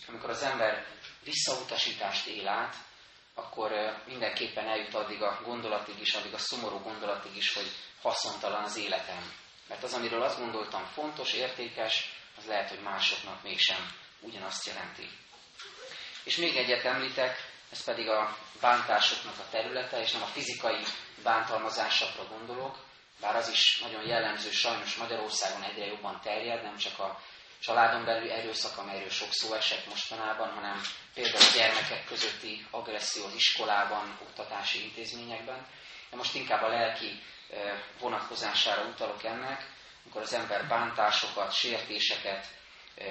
Amikor 0.08 0.30
az 0.30 0.42
ember 0.42 0.86
visszautasítást 1.24 2.26
él 2.26 2.48
át, 2.48 2.76
akkor 3.34 3.70
mindenképpen 4.06 4.68
eljut 4.68 4.94
addig 4.94 5.22
a 5.22 5.40
gondolatig 5.44 6.00
is, 6.00 6.14
addig 6.14 6.34
a 6.34 6.38
szomorú 6.38 6.78
gondolatig 6.78 7.36
is, 7.36 7.54
hogy 7.54 7.70
haszontalan 8.02 8.64
az 8.64 8.76
életem. 8.76 9.32
Mert 9.68 9.82
az, 9.82 9.92
amiről 9.92 10.22
azt 10.22 10.38
gondoltam 10.38 10.84
fontos, 10.84 11.32
értékes, 11.32 12.10
az 12.36 12.46
lehet, 12.46 12.68
hogy 12.68 12.80
másoknak 12.80 13.42
mégsem 13.42 13.92
ugyanazt 14.20 14.66
jelenti. 14.66 15.08
És 16.24 16.36
még 16.36 16.56
egyet 16.56 16.84
említek, 16.84 17.51
ez 17.72 17.84
pedig 17.84 18.08
a 18.08 18.36
bántásoknak 18.60 19.38
a 19.38 19.50
területe, 19.50 20.00
és 20.00 20.12
nem 20.12 20.22
a 20.22 20.26
fizikai 20.26 20.82
bántalmazásokra 21.22 22.24
gondolok, 22.28 22.78
bár 23.20 23.36
az 23.36 23.48
is 23.48 23.78
nagyon 23.78 24.06
jellemző, 24.06 24.50
sajnos 24.50 24.96
Magyarországon 24.96 25.62
egyre 25.62 25.86
jobban 25.86 26.20
terjed, 26.22 26.62
nem 26.62 26.76
csak 26.76 26.98
a 26.98 27.20
családon 27.60 28.04
belül 28.04 28.30
erőszak, 28.30 28.78
amelyről 28.78 29.10
sok 29.10 29.32
szó 29.32 29.54
esett 29.54 29.86
mostanában, 29.88 30.50
hanem 30.50 30.80
például 31.14 31.44
a 31.44 31.56
gyermekek 31.56 32.04
közötti 32.04 32.66
agresszió 32.70 33.24
az 33.24 33.34
iskolában, 33.34 34.18
oktatási 34.22 34.82
intézményekben. 34.82 35.66
De 36.10 36.16
most 36.16 36.34
inkább 36.34 36.62
a 36.62 36.68
lelki 36.68 37.22
vonatkozására 37.98 38.82
utalok 38.82 39.24
ennek, 39.24 39.70
amikor 40.02 40.22
az 40.22 40.32
ember 40.32 40.66
bántásokat, 40.66 41.52
sértéseket 41.52 42.46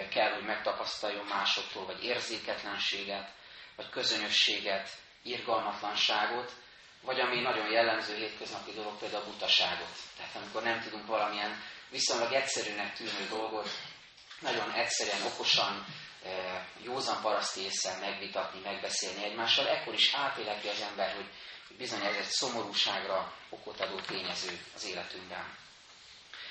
kell, 0.10 0.34
hogy 0.34 0.44
megtapasztaljon 0.44 1.26
másoktól, 1.26 1.86
vagy 1.86 2.04
érzéketlenséget, 2.04 3.30
vagy 3.82 3.90
közönösséget, 3.90 4.90
irgalmatlanságot, 5.24 6.52
vagy 7.02 7.20
ami 7.20 7.42
nagyon 7.42 7.72
jellemző 7.72 8.16
hétköznapi 8.16 8.72
dolog, 8.72 8.98
például 8.98 9.24
a 9.24 9.26
butaságot. 9.26 9.96
Tehát 10.18 10.36
amikor 10.36 10.64
nem 10.64 10.82
tudunk 10.82 11.08
valamilyen 11.08 11.64
viszonylag 11.90 12.34
egyszerűnek 12.34 12.94
tűnő 12.94 13.28
dolgot 13.30 13.70
nagyon 14.40 14.72
egyszerűen, 14.72 15.26
okosan, 15.26 15.86
józan 16.84 17.22
paraszti 17.22 17.62
észre 17.62 17.98
megvitatni, 18.00 18.60
megbeszélni 18.64 19.24
egymással, 19.24 19.68
ekkor 19.68 19.94
is 19.94 20.14
átéleti 20.14 20.68
az 20.68 20.82
ember, 20.82 21.16
hogy 21.16 21.30
bizony 21.78 22.06
ez 22.06 22.16
egy 22.16 22.30
szomorúságra 22.30 23.34
okot 23.50 23.80
adó 23.80 24.00
tényező 24.00 24.60
az 24.76 24.86
életünkben. 24.86 25.56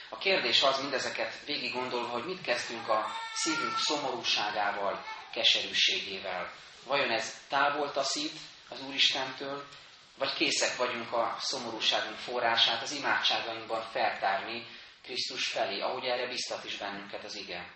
A 0.09 0.19
kérdés 0.19 0.63
az 0.63 0.81
mindezeket 0.81 1.45
végig 1.45 1.73
gondolva, 1.73 2.09
hogy 2.09 2.25
mit 2.25 2.43
kezdünk 2.43 2.89
a 2.89 3.07
szívünk 3.35 3.79
szomorúságával, 3.79 5.05
keserűségével. 5.33 6.53
Vajon 6.85 7.11
ez 7.11 7.35
távol 7.49 7.93
taszít 7.93 8.39
az 8.69 8.81
Úristentől, 8.81 9.67
vagy 10.19 10.33
készek 10.33 10.77
vagyunk 10.77 11.13
a 11.13 11.37
szomorúságunk 11.39 12.17
forrását 12.17 12.83
az 12.83 12.93
imádságainkban 12.93 13.83
feltárni 13.83 14.67
Krisztus 15.03 15.47
felé, 15.47 15.81
ahogy 15.81 16.05
erre 16.05 16.27
biztat 16.27 16.65
is 16.65 16.77
bennünket 16.77 17.25
az 17.25 17.35
ige. 17.37 17.73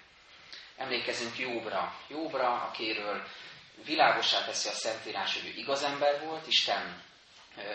Emlékezünk 0.76 1.38
Jóbra. 1.38 1.98
Jóbra, 2.08 2.62
akiről 2.62 3.26
világosá 3.84 4.44
teszi 4.44 4.68
a 4.68 4.72
Szentírás, 4.72 5.34
hogy 5.34 5.46
ő 5.46 5.58
igaz 5.58 5.82
ember 5.82 6.24
volt, 6.24 6.46
Isten 6.46 7.02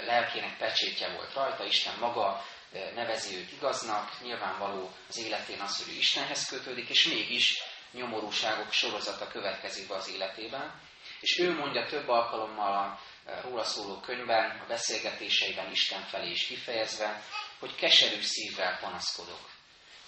lelkének 0.05 0.57
pecsétje 0.57 1.13
volt 1.13 1.33
rajta, 1.33 1.63
Isten 1.63 1.97
maga 1.99 2.45
nevezi 2.95 3.35
őt 3.37 3.51
igaznak, 3.51 4.21
nyilvánvaló 4.21 4.91
az 5.09 5.17
életén 5.17 5.59
az, 5.59 5.83
hogy 5.83 5.93
ő 5.93 5.97
Istenhez 5.97 6.49
kötődik, 6.49 6.89
és 6.89 7.07
mégis 7.07 7.61
nyomorúságok 7.91 8.71
sorozata 8.71 9.27
következik 9.27 9.87
be 9.87 9.95
az 9.95 10.09
életében. 10.09 10.81
És 11.19 11.39
ő 11.39 11.53
mondja 11.55 11.85
több 11.85 12.07
alkalommal 12.07 12.71
a 12.71 12.99
róla 13.41 13.63
szóló 13.63 13.99
könyvben, 13.99 14.59
a 14.59 14.65
beszélgetéseiben 14.67 15.71
Isten 15.71 16.01
felé 16.01 16.29
is 16.29 16.47
kifejezve, 16.47 17.21
hogy 17.59 17.75
keserű 17.75 18.21
szívvel 18.21 18.77
panaszkodok. 18.81 19.49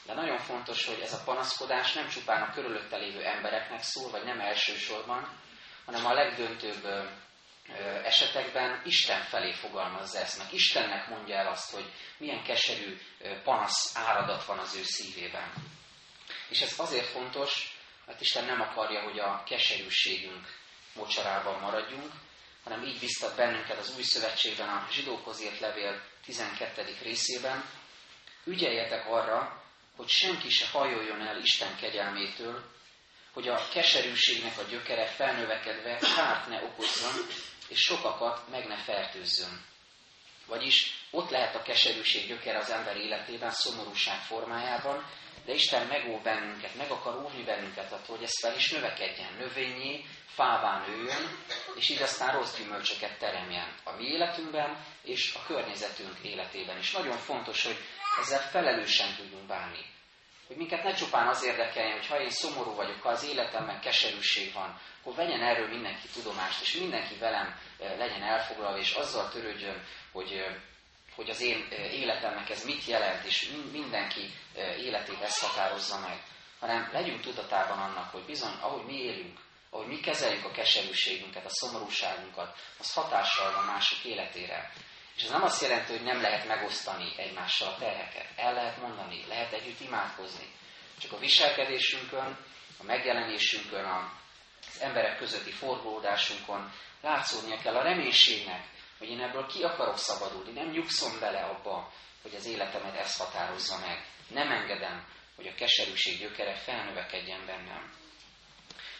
De 0.06 0.14
nagyon 0.14 0.38
fontos, 0.38 0.86
hogy 0.86 1.00
ez 1.00 1.14
a 1.14 1.24
panaszkodás 1.26 1.94
nem 1.94 2.08
csupán 2.08 2.42
a 2.42 2.54
körülötte 2.54 2.98
lévő 2.98 3.24
embereknek 3.24 3.82
szól, 3.82 4.12
vagy 4.12 4.24
nem 4.24 4.40
elsősorban, 4.40 5.40
hanem 5.86 6.06
a 6.06 6.14
legdöntőbb 6.14 7.10
esetekben 8.04 8.82
Isten 8.86 9.22
felé 9.22 9.54
fogalmazza 9.54 10.20
ezt, 10.20 10.38
meg 10.38 10.54
Istennek 10.54 11.08
mondja 11.08 11.36
el 11.36 11.48
azt, 11.48 11.74
hogy 11.74 11.94
milyen 12.18 12.44
keserű 12.44 12.98
panasz 13.44 13.96
áradat 13.96 14.46
van 14.46 14.60
az 14.60 14.76
ő 14.76 14.82
szívében. 14.84 15.54
És 16.50 16.62
ez 16.62 16.80
azért 16.80 17.06
fontos, 17.06 17.80
mert 18.06 18.22
Isten 18.22 18.46
nem 18.46 18.62
akarja, 18.62 19.02
hogy 19.02 19.20
a 19.20 19.44
keserűségünk 19.44 20.60
mocsarában 20.94 21.60
maradjunk, 21.60 22.12
hanem 22.64 22.84
így 22.84 23.00
biztat 23.00 23.36
bennünket 23.36 23.78
az 23.78 23.96
új 23.96 24.04
szövetségben 24.04 24.70
a 24.70 24.88
zsidókhoz 24.92 25.42
írt 25.42 25.60
levél 25.60 26.02
12. 26.26 26.98
részében, 27.02 27.66
ügyeljetek 28.44 29.08
arra, 29.08 29.64
hogy 29.96 30.08
senki 30.08 30.50
se 30.50 30.68
hajoljon 30.68 31.22
el 31.22 31.38
Isten 31.38 31.76
kegyelmétől, 31.76 32.64
hogy 33.34 33.48
a 33.48 33.68
keserűségnek 33.74 34.58
a 34.58 34.64
gyökere 34.64 35.06
felnövekedve 35.06 35.98
kárt 36.16 36.48
ne 36.48 36.64
okozzon, 36.64 37.28
és 37.68 37.80
sokakat 37.80 38.50
meg 38.50 38.68
ne 38.68 38.78
fertőzzön. 38.78 39.71
Vagyis 40.52 41.06
ott 41.12 41.30
lehet 41.30 41.56
a 41.56 41.62
keserűség 41.62 42.28
gyökere 42.28 42.58
az 42.58 42.70
ember 42.70 42.98
életében, 42.98 43.52
szomorúság 43.52 44.20
formájában, 44.20 45.06
de 45.46 45.54
Isten 45.54 45.88
megóv 45.88 46.22
bennünket, 46.22 46.76
meg 46.76 46.92
akar 46.92 47.16
óvni 47.16 47.44
bennünket 47.44 47.92
attól, 47.92 48.16
hogy 48.16 48.26
ez 48.26 48.40
fel 48.42 48.56
is 48.56 48.72
növekedjen, 48.72 49.34
növényé, 49.34 50.06
fává 50.28 50.86
nőjön, 50.88 51.44
és 51.76 51.90
így 51.90 52.02
aztán 52.02 52.38
rossz 52.38 52.58
gyümölcsöket 52.58 53.20
teremjen 53.20 53.76
a 53.84 53.92
mi 53.92 54.04
életünkben 54.04 54.86
és 55.04 55.34
a 55.36 55.46
környezetünk 55.46 56.18
életében. 56.22 56.78
És 56.78 56.92
nagyon 56.92 57.18
fontos, 57.18 57.66
hogy 57.66 57.78
ezzel 58.22 58.50
felelősen 58.50 59.16
tudjunk 59.16 59.48
bánni. 59.48 59.86
Hogy 60.52 60.60
minket 60.60 60.84
ne 60.84 60.94
csupán 60.94 61.28
az 61.28 61.44
érdekeljen, 61.44 61.98
hogy 61.98 62.08
ha 62.08 62.22
én 62.22 62.30
szomorú 62.30 62.76
vagyok, 62.76 63.02
ha 63.02 63.10
az 63.10 63.24
életemben 63.24 63.82
keserűség 63.82 64.54
van, 64.54 64.80
akkor 65.00 65.16
vegyen 65.16 65.42
erről 65.42 65.68
mindenki 65.68 66.08
tudomást, 66.08 66.62
és 66.62 66.78
mindenki 66.78 67.16
velem 67.16 67.60
legyen 67.80 68.22
elfoglalva, 68.22 68.78
és 68.78 68.94
azzal 68.94 69.30
törődjön, 69.30 69.84
hogy, 70.12 70.46
hogy 71.16 71.30
az 71.30 71.42
én 71.42 71.68
életemnek 71.72 72.50
ez 72.50 72.66
mit 72.66 72.86
jelent, 72.86 73.26
és 73.26 73.52
mindenki 73.72 74.34
életét 74.78 75.22
ezt 75.22 75.44
határozza 75.46 76.00
meg. 76.00 76.24
Hanem 76.60 76.90
legyünk 76.92 77.22
tudatában 77.22 77.78
annak, 77.78 78.12
hogy 78.12 78.26
bizony, 78.26 78.54
ahogy 78.62 78.86
mi 78.86 78.98
élünk, 78.98 79.40
ahogy 79.70 79.88
mi 79.88 80.00
kezeljük 80.00 80.46
a 80.46 80.52
keserűségünket, 80.52 81.46
a 81.46 81.50
szomorúságunkat, 81.50 82.58
az 82.80 82.94
hatással 82.94 83.52
van 83.54 83.66
mások 83.66 84.04
életére. 84.04 84.72
És 85.16 85.24
ez 85.24 85.30
nem 85.30 85.44
azt 85.44 85.62
jelenti, 85.62 85.92
hogy 85.92 86.04
nem 86.04 86.22
lehet 86.22 86.48
megosztani 86.48 87.14
egymással 87.18 87.68
a 87.68 87.78
terheket. 87.78 88.28
El 88.36 88.54
lehet 88.54 88.78
mondani, 88.78 89.26
lehet 89.28 89.54
együtt 89.54 89.80
imádkozni. 89.80 90.46
Csak 91.00 91.12
a 91.12 91.18
viselkedésünkön, 91.18 92.38
a 92.80 92.84
megjelenésünkön, 92.84 93.86
az 93.86 94.82
emberek 94.82 95.18
közötti 95.18 95.52
forgódásunkon 95.52 96.72
látszódnia 97.02 97.58
kell 97.58 97.76
a 97.76 97.84
reménységnek, 97.84 98.66
hogy 98.98 99.10
én 99.10 99.22
ebből 99.22 99.46
ki 99.46 99.64
akarok 99.64 99.98
szabadulni. 99.98 100.52
Nem 100.52 100.70
nyugszom 100.70 101.20
bele 101.20 101.40
abba, 101.40 101.92
hogy 102.22 102.36
az 102.36 102.46
életemet 102.46 102.96
ezt 102.96 103.20
határozza 103.20 103.78
meg. 103.78 104.06
Nem 104.28 104.52
engedem, 104.52 105.08
hogy 105.36 105.48
a 105.48 105.56
keserűség 105.56 106.20
gyökere 106.20 106.56
felnövekedjen 106.56 107.46
bennem. 107.46 107.94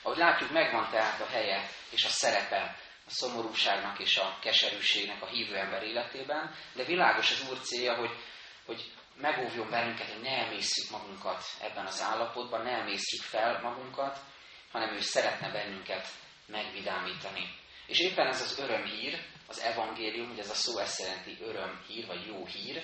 Ahogy 0.02 0.18
látjuk, 0.18 0.52
megvan 0.52 0.90
tehát 0.90 1.22
a 1.22 1.28
helye 1.28 1.70
és 1.90 2.04
a 2.04 2.10
szerepe 2.10 2.80
a 3.06 3.10
szomorúságnak 3.10 4.00
és 4.00 4.18
a 4.18 4.38
keserűségnek 4.42 5.22
a 5.22 5.28
hívő 5.28 5.56
ember 5.56 5.84
életében, 5.84 6.56
de 6.74 6.84
világos 6.84 7.32
az 7.32 7.50
Úr 7.50 7.60
célja, 7.60 7.96
hogy, 7.96 8.12
hogy 8.66 8.92
megóvjon 9.16 9.70
bennünket, 9.70 10.12
hogy 10.12 10.22
ne 10.22 10.46
emészjük 10.46 10.90
magunkat 10.90 11.44
ebben 11.62 11.86
az 11.86 12.02
állapotban, 12.02 12.62
ne 12.62 12.72
emészjük 12.72 13.22
fel 13.22 13.62
magunkat, 13.62 14.20
hanem 14.72 14.94
ő 14.94 15.00
szeretne 15.00 15.52
bennünket 15.52 16.08
megvidámítani. 16.46 17.60
És 17.86 18.00
éppen 18.00 18.28
ez 18.28 18.42
az 18.42 18.60
örömhír, 18.60 19.26
az 19.48 19.60
evangélium, 19.60 20.28
hogy 20.28 20.40
ez 20.40 20.50
a 20.50 20.54
szó 20.54 20.78
ezt 20.78 21.00
jelenti 21.00 21.38
örömhír, 21.42 22.06
vagy 22.06 22.26
jó 22.26 22.46
hír, 22.46 22.84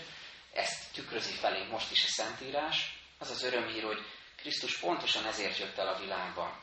ezt 0.53 0.93
tükrözi 0.93 1.33
felé 1.33 1.67
most 1.69 1.91
is 1.91 2.03
a 2.03 2.07
Szentírás, 2.07 2.99
az 3.17 3.29
az 3.29 3.43
örömhír, 3.43 3.83
hogy 3.83 4.05
Krisztus 4.35 4.77
pontosan 4.77 5.25
ezért 5.25 5.57
jött 5.57 5.77
el 5.77 5.87
a 5.87 5.99
világba, 5.99 6.59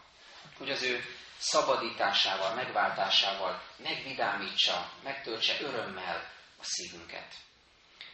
hogy 0.59 0.71
az 0.71 0.83
ő 0.83 1.05
szabadításával, 1.45 2.55
megváltásával 2.55 3.63
megvidámítsa, 3.77 4.91
megtöltse 5.03 5.57
örömmel 5.61 6.33
a 6.59 6.65
szívünket. 6.65 7.35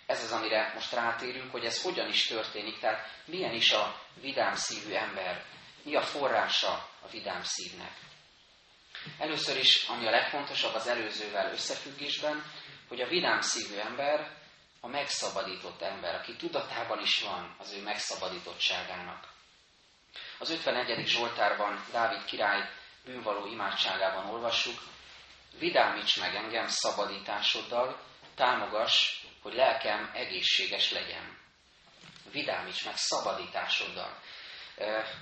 Ez 0.06 0.22
az, 0.22 0.32
amire 0.32 0.72
most 0.74 0.92
rátérünk, 0.92 1.50
hogy 1.50 1.64
ez 1.64 1.82
hogyan 1.82 2.08
is 2.08 2.26
történik, 2.26 2.78
tehát 2.78 3.08
milyen 3.24 3.52
is 3.52 3.72
a 3.72 4.00
vidám 4.14 4.54
szívű 4.54 4.92
ember, 4.92 5.44
mi 5.82 5.94
a 5.94 6.02
forrása 6.02 6.88
a 7.02 7.08
vidám 7.10 7.42
szívnek. 7.42 7.92
Először 9.18 9.56
is, 9.56 9.84
ami 9.88 10.06
a 10.06 10.10
legfontosabb 10.10 10.74
az 10.74 10.86
előzővel 10.86 11.52
összefüggésben, 11.52 12.44
hogy 12.88 13.00
a 13.00 13.08
vidám 13.08 13.40
szívű 13.40 13.76
ember 13.76 14.36
a 14.80 14.86
megszabadított 14.86 15.82
ember, 15.82 16.14
aki 16.14 16.36
tudatában 16.36 17.00
is 17.00 17.22
van 17.22 17.54
az 17.58 17.72
ő 17.72 17.82
megszabadítottságának. 17.82 19.28
Az 20.38 20.50
51. 20.50 21.06
Zsoltárban 21.06 21.84
Dávid 21.92 22.24
király 22.24 22.78
bűnvaló 23.04 23.46
imádságában 23.46 24.26
olvassuk, 24.26 24.78
vidámíts 25.58 26.20
meg 26.20 26.34
engem 26.34 26.66
szabadításoddal, 26.66 28.00
támogass, 28.34 29.22
hogy 29.42 29.54
lelkem 29.54 30.10
egészséges 30.14 30.90
legyen. 30.90 31.38
Vidámíts 32.32 32.84
meg 32.84 32.96
szabadításoddal. 32.96 34.18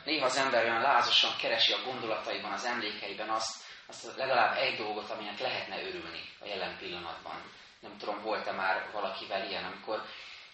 Néha 0.04 0.24
az 0.24 0.36
ember 0.36 0.64
olyan 0.64 0.80
lázasan 0.80 1.36
keresi 1.36 1.72
a 1.72 1.82
gondolataiban, 1.84 2.52
az 2.52 2.64
emlékeiben 2.64 3.28
azt, 3.28 3.64
azt 3.86 4.16
legalább 4.16 4.56
egy 4.56 4.76
dolgot, 4.76 5.10
aminek 5.10 5.38
lehetne 5.38 5.82
örülni 5.82 6.22
a 6.40 6.46
jelen 6.46 6.76
pillanatban. 6.78 7.52
Nem 7.80 7.98
tudom, 7.98 8.22
volt-e 8.22 8.52
már 8.52 8.90
valakivel 8.92 9.48
ilyen, 9.48 9.64
amikor 9.64 10.04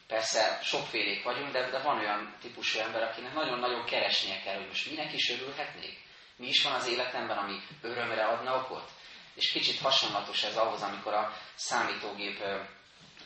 persze 0.07 0.59
sokfélék 0.62 1.23
vagyunk, 1.23 1.52
de, 1.52 1.71
de 1.71 1.78
van 1.78 1.99
olyan 1.99 2.37
típusú 2.40 2.78
ember, 2.78 3.02
akinek 3.02 3.33
nagyon-nagyon 3.33 3.85
keresnie 3.85 4.40
kell, 4.40 4.57
hogy 4.57 4.66
most 4.66 4.90
minek 4.90 5.12
is 5.12 5.31
örülhetnék. 5.31 6.03
Mi 6.37 6.47
is 6.47 6.62
van 6.62 6.73
az 6.73 6.88
életemben, 6.88 7.37
ami 7.37 7.61
örömre 7.83 8.25
adna 8.25 8.57
okot? 8.57 8.91
És 9.35 9.53
kicsit 9.53 9.81
hasonlatos 9.81 10.43
ez 10.43 10.57
ahhoz, 10.57 10.83
amikor 10.83 11.14
a 11.14 11.37
számítógép 11.55 12.43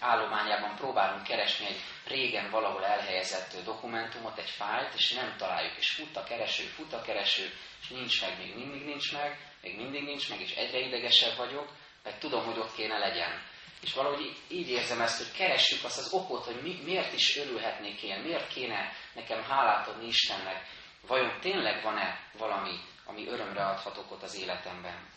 állományában 0.01 0.77
próbálunk 0.77 1.23
keresni 1.23 1.67
egy 1.67 1.81
régen 2.07 2.51
valahol 2.51 2.85
elhelyezett 2.85 3.65
dokumentumot, 3.65 4.39
egy 4.39 4.51
fájlt, 4.51 4.95
és 4.95 5.13
nem 5.13 5.37
találjuk, 5.37 5.77
és 5.77 5.91
fut 5.91 6.17
a 6.17 6.25
kereső, 6.25 6.65
fut 6.65 6.93
a 6.93 7.03
kereső, 7.03 7.53
és 7.83 7.89
nincs 7.89 8.21
meg, 8.21 8.39
még 8.39 8.57
mindig 8.57 8.85
nincs 8.85 9.13
meg, 9.13 9.53
még 9.63 9.77
mindig 9.77 10.03
nincs 10.03 10.29
meg, 10.29 10.41
és 10.41 10.55
egyre 10.55 10.79
idegesebb 10.79 11.37
vagyok, 11.37 11.69
mert 12.03 12.21
tudom, 12.21 12.45
hogy 12.45 12.59
ott 12.59 12.75
kéne 12.75 12.99
legyen. 12.99 13.43
És 13.81 13.95
valahogy 13.95 14.37
így 14.49 14.69
érzem 14.69 15.01
ezt, 15.01 15.19
hogy 15.19 15.37
keressük 15.37 15.85
azt 15.85 15.99
az 15.99 16.13
okot, 16.13 16.45
hogy 16.45 16.63
mi, 16.63 16.81
miért 16.85 17.13
is 17.13 17.37
örülhetnék 17.37 18.03
én, 18.03 18.19
miért 18.19 18.49
kéne 18.49 18.93
nekem 19.13 19.43
hálát 19.43 19.89
adni 19.89 20.07
Istennek, 20.07 20.67
vajon 21.07 21.41
tényleg 21.41 21.83
van-e 21.83 22.21
valami, 22.39 22.81
ami 23.09 23.29
örömre 23.29 23.65
adhat 23.67 23.99
okot 23.99 24.23
az 24.23 24.37
életemben. 24.37 25.09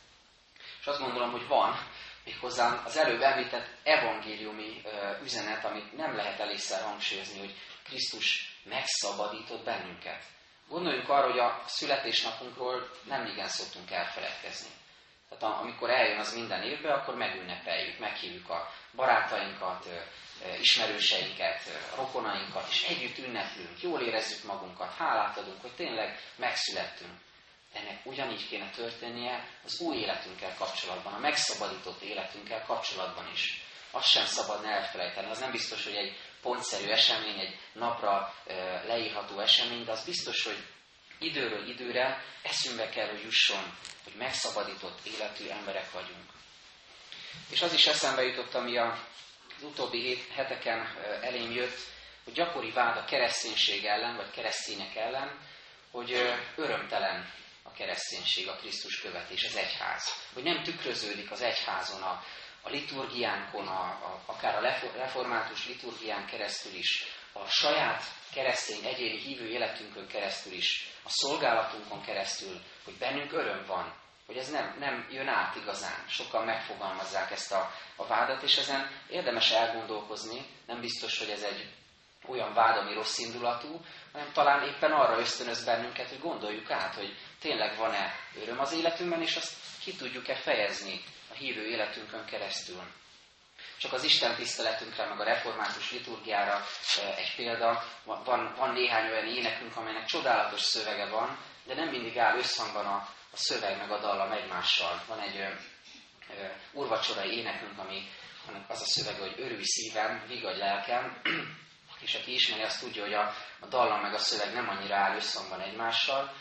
És 0.80 0.86
azt 0.86 1.00
gondolom, 1.00 1.32
hogy 1.32 1.48
van, 1.48 1.88
méghozzá 2.26 2.82
az 2.86 2.98
előbb 2.98 3.22
említett 3.22 3.68
evangéliumi 3.84 4.82
üzenet, 5.24 5.66
amit 5.66 5.98
nem 5.98 6.16
lehet 6.16 6.40
elégszer 6.40 6.84
hangsúlyozni, 6.84 7.40
hogy 7.40 7.56
Krisztus 7.84 8.56
megszabadított 8.64 9.64
bennünket. 9.64 10.24
Gondoljunk 10.68 11.10
arra, 11.10 11.30
hogy 11.30 11.40
a 11.40 11.62
születésnapunkról 11.66 12.92
nem 13.04 13.26
igen 13.26 13.48
szoktunk 13.48 13.92
elfeledkezni. 13.92 14.70
Tehát 15.30 15.60
amikor 15.60 15.90
eljön 15.90 16.20
az 16.20 16.34
minden 16.34 16.64
évben, 16.64 16.92
akkor 16.92 17.16
megünnepeljük, 17.16 18.00
meghívjuk 18.00 18.50
a 18.50 18.72
barátainkat, 18.96 19.88
ismerőseinket, 20.60 21.62
rokonainkat, 21.96 22.68
és 22.70 22.84
együtt 22.84 23.18
ünneplünk, 23.18 23.82
jól 23.82 24.02
érezzük 24.02 24.44
magunkat, 24.44 24.94
hálát 24.94 25.38
adunk, 25.38 25.62
hogy 25.62 25.76
tényleg 25.76 26.20
megszülettünk. 26.36 27.12
Ennek 27.74 28.06
ugyanígy 28.06 28.48
kéne 28.48 28.70
történnie 28.70 29.48
az 29.66 29.80
új 29.80 29.98
életünkkel 29.98 30.56
kapcsolatban, 30.56 31.14
a 31.14 31.20
megszabadított 31.20 32.02
életünkkel 32.02 32.64
kapcsolatban 32.66 33.32
is. 33.34 33.62
Azt 33.92 34.08
sem 34.08 34.26
szabadna 34.26 34.70
elfelejteni. 34.70 35.30
Az 35.30 35.40
nem 35.40 35.52
biztos, 35.52 35.84
hogy 35.84 35.96
egy 35.96 36.18
pontszerű 36.42 36.90
esemény, 36.90 37.40
egy 37.40 37.60
napra 37.74 38.36
leírható 38.86 39.40
esemény, 39.40 39.84
de 39.84 39.92
az 39.92 40.06
biztos, 40.06 40.44
hogy 40.44 40.58
időről 41.20 41.70
időre 41.70 42.24
eszünkbe 42.42 42.90
kell, 42.90 43.10
hogy 43.10 43.24
jusson, 43.24 43.78
hogy 44.04 44.14
megszabadított 44.14 45.00
életű 45.06 45.48
emberek 45.48 45.92
vagyunk. 45.92 46.30
És 47.50 47.62
az 47.62 47.74
is 47.74 47.86
eszembe 47.86 48.24
jutott, 48.24 48.54
ami 48.54 48.78
az 48.78 48.98
utóbbi 49.62 50.24
heteken 50.36 50.98
elém 51.22 51.52
jött, 51.52 51.78
hogy 52.24 52.34
gyakori 52.34 52.72
vád 52.72 52.98
a 52.98 53.06
kereszténység 53.06 53.86
ellen, 53.86 54.16
vagy 54.16 54.32
keresztények 54.32 54.96
ellen, 54.96 55.40
hogy 55.92 56.12
örömtelen 56.56 57.34
a 57.64 57.72
kereszténység, 57.72 58.48
a 58.48 58.56
Krisztus 58.56 59.02
követés, 59.02 59.44
az 59.44 59.56
egyház. 59.56 60.04
Hogy 60.34 60.44
nem 60.44 60.64
tükröződik 60.64 61.32
az 61.32 61.42
egyházon, 61.42 62.02
a, 62.02 62.24
a 62.62 62.70
liturgiánkon, 62.70 63.68
a, 63.68 63.82
a, 63.82 64.22
akár 64.26 64.56
a 64.56 64.62
református 64.96 65.68
liturgián 65.68 66.26
keresztül 66.26 66.74
is, 66.74 67.06
a 67.34 67.46
saját 67.46 68.04
keresztény 68.34 68.86
egyéni 68.86 69.18
hívő 69.20 69.48
életünkön 69.48 70.08
keresztül 70.08 70.54
is, 70.54 70.90
a 71.04 71.10
szolgálatunkon 71.10 72.02
keresztül, 72.02 72.62
hogy 72.84 72.98
bennünk 72.98 73.34
öröm 73.34 73.66
van, 73.66 74.00
hogy 74.26 74.38
ez 74.38 74.50
nem, 74.50 74.76
nem 74.80 75.08
jön 75.12 75.28
át 75.28 75.56
igazán. 75.56 76.08
Sokan 76.08 76.46
megfogalmazzák 76.46 77.32
ezt 77.32 77.52
a, 77.52 77.72
a 77.96 78.08
vádat, 78.08 78.42
és 78.42 78.58
ezen 78.58 78.92
érdemes 79.10 79.52
elgondolkozni. 79.52 80.46
Nem 80.66 80.80
biztos, 80.80 81.20
hogy 81.20 81.30
ez 81.30 81.42
egy 81.42 81.74
olyan 82.28 82.54
vád, 82.54 82.78
ami 82.78 82.94
rossz 82.94 83.18
indulatú, 83.18 83.82
hanem 84.12 84.32
talán 84.32 84.68
éppen 84.68 84.92
arra 84.92 85.20
ösztönöz 85.20 85.66
bennünket, 85.66 86.10
hogy 86.10 86.20
gondoljuk 86.20 86.72
át, 86.72 86.96
hogy 86.96 87.18
tényleg 87.42 87.78
van-e 87.78 88.16
öröm 88.42 88.60
az 88.60 88.74
életünkben, 88.74 89.22
és 89.22 89.36
azt 89.36 89.54
ki 89.84 89.96
tudjuk-e 89.96 90.36
fejezni 90.36 91.04
a 91.30 91.34
hívő 91.34 91.68
életünkön 91.68 92.26
keresztül. 92.26 92.82
Csak 93.78 93.94
az 93.94 94.04
Isten 94.04 94.36
tiszteletünkre, 94.36 95.06
meg 95.08 95.20
a 95.20 95.24
református 95.24 95.92
liturgiára 95.92 96.66
egy 97.18 97.36
példa. 97.36 97.84
Van, 98.04 98.54
van 98.56 98.74
néhány 98.74 99.10
olyan 99.12 99.28
énekünk, 99.28 99.76
amelynek 99.76 100.06
csodálatos 100.06 100.62
szövege 100.62 101.10
van, 101.10 101.38
de 101.66 101.76
nem 101.76 101.88
mindig 101.88 102.18
áll 102.18 102.38
összhangban 102.38 102.86
a, 102.86 102.96
a 103.32 103.38
szöveg 103.38 103.78
meg 103.78 103.92
a 103.92 104.00
dallam 104.00 104.32
egymással. 104.32 105.04
Van 105.08 105.20
egy 105.20 105.36
ö, 105.36 105.48
ö, 106.34 106.48
urvacsorai 106.74 107.38
énekünk, 107.38 107.78
ami 107.78 108.10
az 108.68 108.82
a 108.82 108.86
szövege, 108.86 109.20
hogy 109.20 109.40
örülj 109.40 109.64
szívem, 109.64 110.24
vigadj 110.28 110.60
lelkem, 110.60 111.22
és 112.06 112.16
aki 112.16 112.34
ismeri, 112.34 112.64
azt 112.64 112.80
tudja, 112.80 113.04
hogy 113.04 113.14
a, 113.14 113.34
a 113.60 113.66
dallam 113.68 114.02
meg 114.02 114.14
a 114.14 114.18
szöveg 114.18 114.54
nem 114.54 114.70
annyira 114.70 114.96
áll 114.96 115.16
összhangban 115.16 115.62
egymással. 115.62 116.34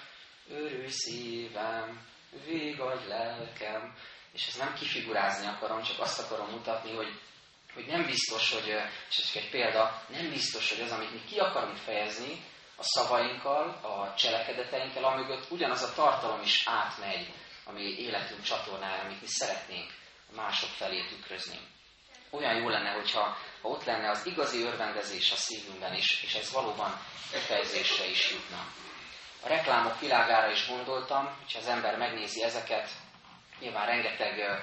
Örülj 0.51 0.89
szívem, 0.89 2.07
vigadj 2.47 3.07
lelkem, 3.09 3.97
és 4.33 4.47
ezt 4.47 4.59
nem 4.59 4.75
kifigurázni 4.75 5.47
akarom, 5.47 5.83
csak 5.83 6.01
azt 6.01 6.21
akarom 6.21 6.51
mutatni, 6.51 6.95
hogy, 6.95 7.21
hogy 7.75 7.87
nem 7.87 8.07
biztos, 8.07 8.53
hogy, 8.53 8.67
és 9.09 9.19
ez 9.19 9.33
csak 9.33 9.43
egy 9.43 9.51
példa, 9.51 10.05
nem 10.09 10.31
biztos, 10.31 10.71
hogy 10.71 10.81
az, 10.81 10.91
amit 10.91 11.13
mi 11.13 11.25
ki 11.29 11.39
akarunk 11.39 11.77
fejezni, 11.77 12.45
a 12.77 12.83
szavainkkal, 12.83 13.69
a 13.69 14.15
cselekedeteinkkel, 14.15 15.05
amögött 15.05 15.51
ugyanaz 15.51 15.83
a 15.83 15.93
tartalom 15.95 16.41
is 16.43 16.63
átmegy 16.67 17.33
a 17.65 17.73
mi 17.73 17.83
életünk 17.83 18.43
csatornára, 18.43 19.03
amit 19.03 19.21
mi 19.21 19.27
szeretnénk 19.27 19.91
mások 20.35 20.71
felé 20.71 21.07
tükrözni. 21.07 21.59
Olyan 22.31 22.55
jó 22.55 22.69
lenne, 22.69 22.91
hogyha 22.91 23.37
ha 23.63 23.69
ott 23.69 23.85
lenne 23.85 24.11
az 24.11 24.27
igazi 24.27 24.63
örvendezés 24.63 25.33
a 25.33 25.37
szívünkben 25.37 25.95
is, 25.95 26.23
és 26.23 26.35
ez 26.35 26.53
valóban 26.53 27.01
kifejezésre 27.33 28.07
is 28.07 28.31
jutna. 28.31 28.67
A 29.43 29.49
reklámok 29.49 30.01
világára 30.01 30.51
is 30.51 30.69
gondoltam, 30.69 31.37
hogyha 31.39 31.59
az 31.59 31.67
ember 31.67 31.97
megnézi 31.97 32.43
ezeket, 32.43 32.91
nyilván 33.61 33.87
rengeteg 33.87 34.63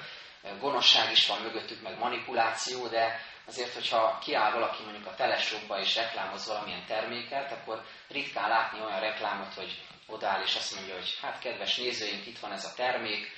gonoszság 0.60 1.10
is 1.10 1.26
van 1.26 1.42
mögöttük, 1.42 1.82
meg 1.82 1.98
manipuláció, 1.98 2.86
de 2.86 3.20
azért, 3.46 3.74
hogyha 3.74 4.18
kiáll 4.18 4.52
valaki 4.52 4.82
mondjuk 4.82 5.06
a 5.06 5.14
telesokba 5.14 5.80
és 5.80 5.96
reklámoz 5.96 6.46
valamilyen 6.46 6.84
terméket, 6.86 7.52
akkor 7.52 7.84
ritkán 8.08 8.48
látni 8.48 8.80
olyan 8.80 9.00
reklámot, 9.00 9.54
hogy 9.54 9.82
odáll 10.06 10.42
és 10.42 10.54
azt 10.54 10.74
mondja, 10.74 10.94
hogy 10.94 11.18
hát 11.22 11.38
kedves 11.38 11.76
nézőink, 11.76 12.26
itt 12.26 12.38
van 12.38 12.52
ez 12.52 12.64
a 12.64 12.74
termék, 12.76 13.30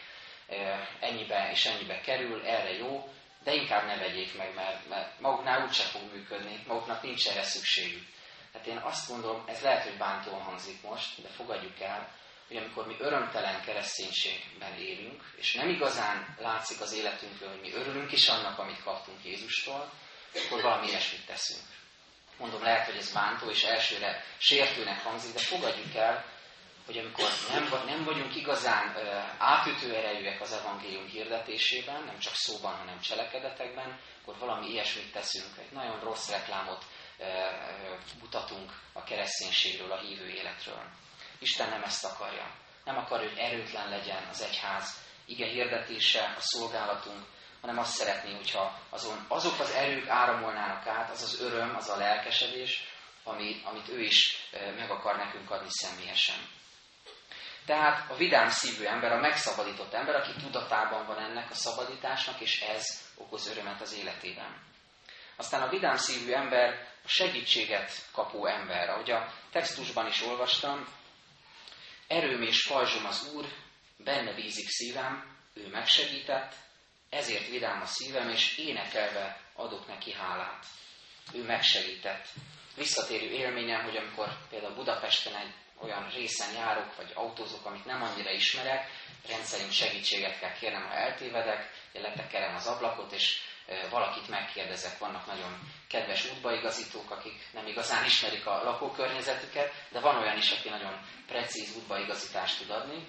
ennyibe 1.00 1.50
és 1.50 1.66
ennyibe 1.66 2.00
kerül, 2.00 2.46
erre 2.46 2.76
jó, 2.76 3.08
de 3.44 3.54
inkább 3.54 3.86
ne 3.86 3.96
vegyék 3.96 4.36
meg, 4.36 4.54
mert, 4.54 4.88
mert 4.88 5.20
maguknál 5.20 5.64
úgyse 5.66 5.82
fog 5.82 6.02
működni, 6.12 6.64
maguknak 6.66 7.02
nincs 7.02 7.28
erre 7.28 7.42
szükségük. 7.42 8.06
Tehát 8.52 8.66
én 8.66 8.76
azt 8.76 9.08
gondolom, 9.08 9.44
ez 9.46 9.60
lehet, 9.62 9.82
hogy 9.82 9.96
bántóan 9.96 10.42
hangzik 10.42 10.82
most, 10.82 11.22
de 11.22 11.28
fogadjuk 11.28 11.80
el, 11.80 12.18
hogy 12.48 12.56
amikor 12.56 12.86
mi 12.86 12.96
örömtelen 12.98 13.62
kereszténységben 13.62 14.78
élünk, 14.78 15.22
és 15.36 15.54
nem 15.54 15.68
igazán 15.68 16.36
látszik 16.38 16.80
az 16.80 16.92
életünkről, 16.92 17.50
hogy 17.50 17.60
mi 17.60 17.72
örülünk 17.72 18.12
is 18.12 18.28
annak, 18.28 18.58
amit 18.58 18.82
kaptunk 18.82 19.24
Jézustól, 19.24 19.92
akkor 20.46 20.62
valami 20.62 20.86
ilyesmit 20.86 21.26
teszünk. 21.26 21.64
Mondom, 22.38 22.62
lehet, 22.62 22.86
hogy 22.86 22.96
ez 22.96 23.12
bántó, 23.12 23.50
és 23.50 23.62
elsőre 23.62 24.24
sértőnek 24.38 25.02
hangzik, 25.02 25.32
de 25.32 25.40
fogadjuk 25.40 25.94
el, 25.94 26.24
hogy 26.86 26.98
amikor 26.98 27.28
nem, 27.48 27.84
nem 27.86 28.04
vagyunk 28.04 28.36
igazán 28.36 28.96
ö, 28.96 29.18
átütő 29.38 29.94
erejűek 29.94 30.40
az 30.40 30.52
evangélium 30.52 31.06
hirdetésében, 31.06 32.02
nem 32.04 32.18
csak 32.18 32.34
szóban, 32.34 32.74
hanem 32.74 33.00
cselekedetekben, 33.00 34.00
akkor 34.22 34.38
valami 34.38 34.70
ilyesmit 34.70 35.12
teszünk, 35.12 35.58
egy 35.58 35.72
nagyon 35.72 36.00
rossz 36.00 36.30
reklámot 36.30 36.84
mutatunk 38.20 38.72
a 38.92 39.04
kereszténységről, 39.04 39.92
a 39.92 40.00
hívő 40.00 40.28
életről. 40.28 40.82
Isten 41.38 41.68
nem 41.68 41.82
ezt 41.82 42.04
akarja. 42.04 42.54
Nem 42.84 42.96
akarja, 42.96 43.28
hogy 43.28 43.38
erőtlen 43.38 43.88
legyen 43.88 44.26
az 44.30 44.42
egyház 44.42 45.08
ige 45.24 45.46
hirdetése, 45.46 46.34
a 46.36 46.40
szolgálatunk, 46.40 47.24
hanem 47.60 47.78
azt 47.78 47.92
szeretné, 47.92 48.34
hogyha 48.34 48.78
azon, 48.90 49.24
azok 49.28 49.60
az 49.60 49.70
erők 49.70 50.08
áramolnának 50.08 50.86
át, 50.86 51.10
az 51.10 51.22
az 51.22 51.40
öröm, 51.40 51.76
az 51.76 51.88
a 51.88 51.96
lelkesedés, 51.96 52.84
ami, 53.24 53.60
amit 53.64 53.88
ő 53.88 54.00
is 54.00 54.48
meg 54.52 54.90
akar 54.90 55.16
nekünk 55.16 55.50
adni 55.50 55.68
személyesen. 55.70 56.48
Tehát 57.66 58.10
a 58.10 58.16
vidám 58.16 58.48
szívű 58.48 58.84
ember, 58.84 59.12
a 59.12 59.20
megszabadított 59.20 59.92
ember, 59.92 60.14
aki 60.14 60.32
tudatában 60.42 61.06
van 61.06 61.18
ennek 61.18 61.50
a 61.50 61.54
szabadításnak, 61.54 62.40
és 62.40 62.60
ez 62.60 62.84
okoz 63.16 63.48
örömet 63.50 63.80
az 63.80 63.94
életében. 63.94 64.69
Aztán 65.40 65.62
a 65.62 65.68
vidám 65.68 65.96
szívű 65.96 66.32
ember 66.32 66.88
a 67.04 67.08
segítséget 67.08 67.92
kapó 68.12 68.46
ember. 68.46 68.88
Ahogy 68.88 69.10
a 69.10 69.32
textusban 69.52 70.06
is 70.06 70.22
olvastam, 70.22 70.86
erőm 72.06 72.42
és 72.42 72.66
pajzsom 72.68 73.06
az 73.06 73.32
Úr, 73.34 73.46
benne 73.96 74.34
bízik 74.34 74.68
szívem, 74.68 75.36
ő 75.54 75.68
megsegített, 75.68 76.54
ezért 77.10 77.48
vidám 77.48 77.80
a 77.80 77.86
szívem, 77.86 78.28
és 78.28 78.58
énekelve 78.58 79.40
adok 79.54 79.86
neki 79.86 80.12
hálát. 80.12 80.66
Ő 81.32 81.42
megsegített. 81.42 82.28
Visszatérő 82.76 83.30
élményem, 83.30 83.82
hogy 83.84 83.96
amikor 83.96 84.28
például 84.48 84.74
Budapesten 84.74 85.34
egy 85.36 85.54
olyan 85.82 86.10
részen 86.10 86.54
járok, 86.54 86.96
vagy 86.96 87.12
autózok, 87.14 87.66
amit 87.66 87.84
nem 87.84 88.02
annyira 88.02 88.30
ismerek, 88.30 88.90
rendszerint 89.28 89.72
segítséget 89.72 90.38
kell 90.38 90.52
kérnem, 90.52 90.86
ha 90.86 90.94
eltévedek, 90.94 91.70
letekerem 91.92 92.54
az 92.54 92.66
ablakot, 92.66 93.12
és 93.12 93.48
valakit 93.90 94.28
megkérdezek. 94.28 94.98
Vannak 94.98 95.26
nagyon 95.26 95.58
kedves 95.88 96.30
útbaigazítók, 96.30 97.10
akik 97.10 97.48
nem 97.52 97.66
igazán 97.66 98.04
ismerik 98.04 98.46
a 98.46 98.62
lakókörnyezetüket, 98.62 99.72
de 99.90 100.00
van 100.00 100.16
olyan 100.16 100.36
is, 100.36 100.50
aki 100.50 100.68
nagyon 100.68 101.00
precíz 101.26 101.76
útbaigazítást 101.76 102.58
tud 102.58 102.70
adni. 102.70 103.06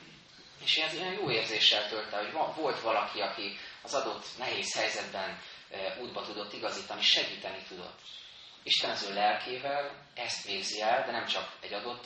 És 0.64 0.78
ez 0.78 0.94
ilyen 0.94 1.14
jó 1.14 1.32
érzéssel 1.32 1.88
tölte, 1.88 2.18
hogy 2.18 2.56
volt 2.56 2.80
valaki, 2.80 3.20
aki 3.20 3.58
az 3.82 3.94
adott 3.94 4.26
nehéz 4.38 4.76
helyzetben 4.76 5.40
útba 6.00 6.22
tudott 6.22 6.54
igazítani, 6.54 7.02
segíteni 7.02 7.64
tudott. 7.68 8.00
Isten 8.64 8.90
az 8.90 9.08
ő 9.10 9.14
lelkével 9.14 10.08
ezt 10.16 10.46
végzi 10.46 10.82
el, 10.82 11.06
de 11.06 11.12
nem 11.12 11.26
csak 11.26 11.52
egy 11.62 11.74
adott 11.74 12.06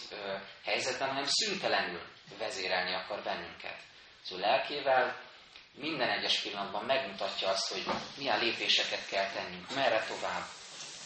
helyzetben, 0.63 1.07
hanem 1.07 1.25
szüntelenül 1.25 2.01
vezérelni 2.37 2.93
akar 2.93 3.23
bennünket. 3.23 3.77
Az 4.23 4.31
ő 4.31 4.39
lelkével 4.39 5.19
minden 5.77 6.09
egyes 6.09 6.39
pillanatban 6.39 6.85
megmutatja 6.85 7.47
azt, 7.47 7.71
hogy 7.71 7.85
milyen 8.17 8.39
lépéseket 8.39 9.07
kell 9.09 9.31
tennünk, 9.31 9.75
merre 9.75 10.05
tovább. 10.07 10.43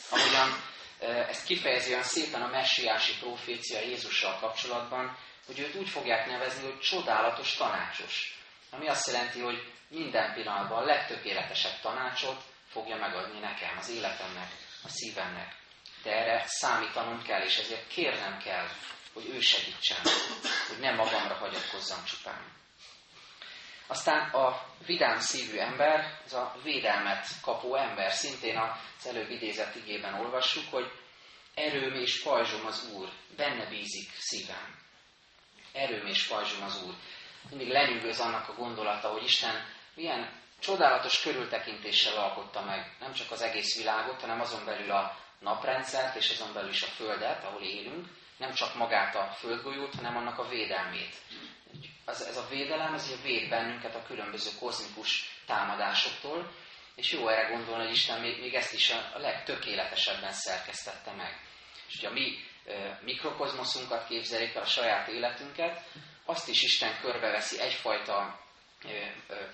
Ahogyan 0.09 0.63
ezt 0.99 1.45
kifejezi 1.45 1.91
olyan 1.91 2.03
szépen 2.03 2.41
a 2.41 2.47
messiási 2.47 3.17
profécia 3.19 3.79
Jézussal 3.79 4.37
kapcsolatban, 4.39 5.17
hogy 5.45 5.59
őt 5.59 5.75
úgy 5.75 5.89
fogják 5.89 6.27
nevezni, 6.27 6.63
hogy 6.63 6.79
csodálatos 6.79 7.55
tanácsos. 7.55 8.39
Ami 8.69 8.87
azt 8.87 9.07
jelenti, 9.07 9.39
hogy 9.39 9.73
minden 9.87 10.33
pillanatban 10.33 10.77
a 10.77 10.85
legtökéletesebb 10.85 11.79
tanácsot 11.81 12.43
fogja 12.71 12.95
megadni 12.95 13.39
nekem, 13.39 13.77
az 13.77 13.89
életemnek, 13.89 14.51
a 14.83 14.89
szívemnek. 14.89 15.55
De 16.03 16.11
erre 16.11 16.43
számítanom 16.47 17.23
kell, 17.23 17.41
és 17.41 17.57
ezért 17.57 17.87
kérnem 17.87 18.37
kell, 18.37 18.67
hogy 19.13 19.29
ő 19.29 19.39
segítsen, 19.39 20.01
hogy 20.67 20.79
nem 20.79 20.95
magamra 20.95 21.33
hagyatkozzam 21.33 22.05
csupán. 22.05 22.57
Aztán 23.91 24.29
a 24.29 24.61
vidám 24.85 25.19
szívű 25.19 25.57
ember, 25.57 26.19
ez 26.25 26.33
a 26.33 26.55
védelmet 26.63 27.27
kapó 27.41 27.75
ember, 27.75 28.11
szintén 28.11 28.57
az 28.57 29.07
előbb 29.07 29.29
idézett 29.29 29.75
igében 29.75 30.13
olvassuk, 30.13 30.63
hogy 30.71 30.91
erőm 31.53 31.93
és 31.93 32.21
pajzsom 32.23 32.65
az 32.65 32.89
Úr, 32.93 33.09
benne 33.35 33.69
bízik 33.69 34.09
szívem. 34.17 34.75
Erőm 35.73 36.05
és 36.05 36.27
pajzsom 36.27 36.63
az 36.63 36.83
Úr. 36.83 36.93
Mindig 37.49 37.67
lenyűgöz 37.67 38.19
annak 38.19 38.49
a 38.49 38.53
gondolata, 38.53 39.09
hogy 39.09 39.23
Isten 39.23 39.65
milyen 39.95 40.31
csodálatos 40.59 41.21
körültekintéssel 41.21 42.17
alkotta 42.17 42.61
meg 42.61 42.95
nem 42.99 43.13
csak 43.13 43.31
az 43.31 43.41
egész 43.41 43.77
világot, 43.77 44.21
hanem 44.21 44.41
azon 44.41 44.65
belül 44.65 44.91
a 44.91 45.17
naprendszert, 45.39 46.15
és 46.15 46.29
azon 46.29 46.53
belül 46.53 46.69
is 46.69 46.81
a 46.81 46.87
Földet, 46.87 47.43
ahol 47.43 47.61
élünk, 47.61 48.07
nem 48.37 48.53
csak 48.53 48.75
magát 48.75 49.15
a 49.15 49.31
földgolyót, 49.37 49.95
hanem 49.95 50.17
annak 50.17 50.39
a 50.39 50.47
védelmét 50.47 51.15
az, 52.05 52.25
ez 52.25 52.37
a 52.37 52.47
védelem, 52.49 52.93
ez 52.93 53.07
ugye 53.07 53.21
véd 53.21 53.49
bennünket 53.49 53.95
a 53.95 54.03
különböző 54.03 54.49
kozmikus 54.59 55.39
támadásoktól, 55.45 56.51
és 56.95 57.11
jó 57.11 57.27
erre 57.27 57.49
gondolni, 57.49 57.83
hogy 57.83 57.95
Isten 57.95 58.21
még, 58.21 58.39
még 58.39 58.53
ezt 58.53 58.73
is 58.73 58.89
a, 58.89 59.19
legtökéletesebben 59.19 60.31
szerkesztette 60.31 61.11
meg. 61.11 61.41
És 61.87 61.95
ugye 61.97 62.07
a 62.07 62.11
mi 62.11 62.35
e, 62.65 62.99
mikrokozmoszunkat 63.03 64.07
képzeljük 64.07 64.55
el, 64.55 64.61
a 64.61 64.65
saját 64.65 65.07
életünket, 65.07 65.83
azt 66.25 66.49
is 66.49 66.61
Isten 66.61 66.99
körbeveszi 67.01 67.59
egyfajta 67.59 68.47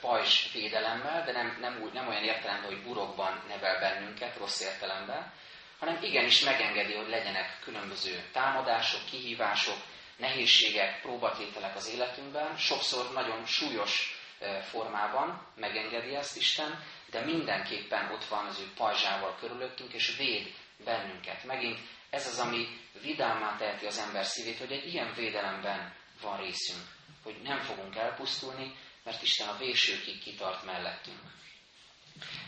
pajzs 0.01 0.51
védelemmel, 0.51 1.23
de 1.25 1.31
nem, 1.31 1.57
nem, 1.59 1.81
úgy, 1.81 1.93
nem 1.93 2.07
olyan 2.07 2.23
értelemben, 2.23 2.71
hogy 2.71 2.83
burokban 2.83 3.43
nevel 3.47 3.79
bennünket, 3.79 4.37
rossz 4.37 4.61
értelemben, 4.61 5.33
hanem 5.79 6.03
igenis 6.03 6.43
megengedi, 6.43 6.93
hogy 6.93 7.09
legyenek 7.09 7.59
különböző 7.63 8.29
támadások, 8.31 9.05
kihívások, 9.05 9.77
nehézségek, 10.17 11.01
próbatételek 11.01 11.75
az 11.75 11.89
életünkben, 11.89 12.57
sokszor 12.57 13.13
nagyon 13.13 13.45
súlyos 13.45 14.19
formában 14.61 15.47
megengedi 15.55 16.15
ezt 16.15 16.37
Isten, 16.37 16.83
de 17.09 17.25
mindenképpen 17.25 18.11
ott 18.11 18.25
van 18.25 18.45
az 18.45 18.59
ő 18.59 18.71
pajzsával 18.75 19.35
körülöttünk, 19.39 19.93
és 19.93 20.17
véd 20.17 20.53
bennünket. 20.83 21.43
Megint 21.43 21.79
ez 22.09 22.27
az, 22.27 22.39
ami 22.39 22.67
vidámá 23.01 23.57
teheti 23.57 23.85
az 23.85 23.97
ember 23.97 24.25
szívét, 24.25 24.57
hogy 24.57 24.71
egy 24.71 24.93
ilyen 24.93 25.13
védelemben 25.13 25.95
van 26.21 26.37
részünk, 26.37 26.83
hogy 27.23 27.41
nem 27.43 27.59
fogunk 27.59 27.95
elpusztulni, 27.95 28.75
mert 29.03 29.21
Isten 29.21 29.47
a 29.47 29.57
vésőkig 29.57 30.19
kitart 30.19 30.65
mellettünk. 30.65 31.19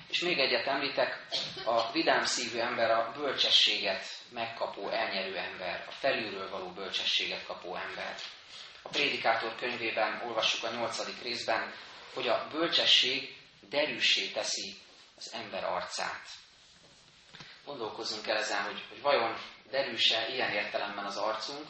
És 0.10 0.20
még 0.20 0.40
egyet 0.40 0.68
említek, 0.68 1.28
a 1.66 1.92
vidám 1.92 2.26
szívű 2.26 2.60
ember 2.60 2.92
a 2.92 3.12
bölcsességet 3.18 4.06
megkapó, 4.30 4.90
elnyerő 4.90 5.38
ember, 5.38 5.86
a 5.88 5.92
felülről 5.92 6.50
való 6.50 6.70
bölcsességet 6.70 7.46
kapó 7.46 7.76
ember. 7.76 8.16
A 8.82 8.90
Prédikátor 8.90 9.56
könyvében 9.56 10.22
olvassuk 10.28 10.64
a 10.64 10.72
nyolcadik 10.72 11.22
részben, 11.22 11.74
hogy 12.14 12.28
a 12.28 12.48
bölcsesség 12.52 13.36
derűsé 13.70 14.28
teszi 14.28 14.76
az 15.18 15.34
ember 15.34 15.64
arcát. 15.64 16.28
Gondolkozzunk 17.66 18.28
el 18.28 18.38
ezen, 18.38 18.64
hogy, 18.64 18.84
hogy 18.90 19.02
vajon 19.02 19.38
derűse 19.70 20.28
ilyen 20.34 20.52
értelemben 20.52 21.06
az 21.06 21.18
arcunk, 21.18 21.66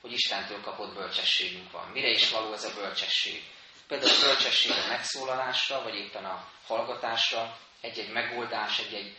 hogy 0.00 0.12
Istentől 0.12 0.60
kapott 0.60 0.94
bölcsességünk 0.94 1.70
van. 1.70 1.88
Mire 1.88 2.08
is 2.08 2.30
való 2.30 2.52
ez 2.52 2.64
a 2.64 2.74
bölcsesség? 2.74 3.42
Például 3.88 4.14
a 4.14 4.20
bölcsesség 4.20 4.70
a 4.70 4.88
megszólalásra, 4.88 5.82
vagy 5.82 5.94
éppen 5.94 6.24
a 6.24 6.48
hallgatásra, 6.66 7.58
egy-egy 7.80 8.12
megoldás, 8.12 8.78
egy-egy 8.78 9.16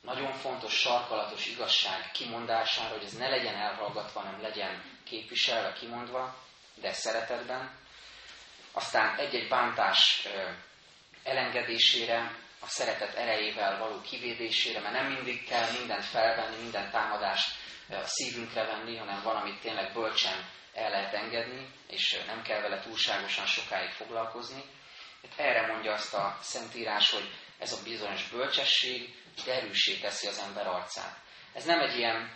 nagyon 0.00 0.32
fontos, 0.32 0.72
sarkalatos 0.72 1.46
igazság 1.46 2.10
kimondására, 2.10 2.94
hogy 2.94 3.04
ez 3.04 3.12
ne 3.12 3.28
legyen 3.28 3.54
elhallgatva, 3.54 4.20
hanem 4.20 4.40
legyen 4.40 4.82
képviselve, 5.04 5.72
kimondva, 5.72 6.36
de 6.74 6.92
szeretetben. 6.92 7.78
Aztán 8.72 9.18
egy-egy 9.18 9.48
bántás 9.48 10.28
elengedésére, 11.22 12.42
a 12.60 12.66
szeretet 12.66 13.14
erejével 13.14 13.78
való 13.78 14.00
kivédésére, 14.00 14.80
mert 14.80 14.94
nem 14.94 15.12
mindig 15.12 15.48
kell 15.48 15.70
mindent 15.78 16.04
felvenni, 16.04 16.62
minden 16.62 16.90
támadást 16.90 17.56
a 17.90 18.04
szívünkre 18.04 18.64
venni, 18.64 18.96
hanem 18.96 19.22
van, 19.22 19.36
amit 19.36 19.60
tényleg 19.60 19.92
bölcsen 19.92 20.48
el 20.74 20.90
lehet 20.90 21.14
engedni, 21.14 21.68
és 21.86 22.22
nem 22.26 22.42
kell 22.42 22.60
vele 22.60 22.80
túlságosan 22.80 23.46
sokáig 23.46 23.90
foglalkozni. 23.90 24.62
Erre 25.36 25.66
mondja 25.66 25.92
azt 25.92 26.14
a 26.14 26.38
Szentírás, 26.40 27.10
hogy 27.10 27.30
ez 27.64 27.72
a 27.72 27.82
bizonyos 27.84 28.28
bölcsesség 28.28 29.14
derűsé 29.44 29.98
teszi 29.98 30.26
az 30.26 30.38
ember 30.38 30.66
arcát. 30.66 31.16
Ez 31.52 31.64
nem 31.64 31.80
egy 31.80 31.96
ilyen 31.96 32.32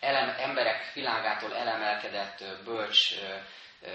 elem, 0.00 0.28
emberek 0.38 0.92
világától 0.94 1.56
elemelkedett 1.56 2.44
bölcs, 2.64 3.14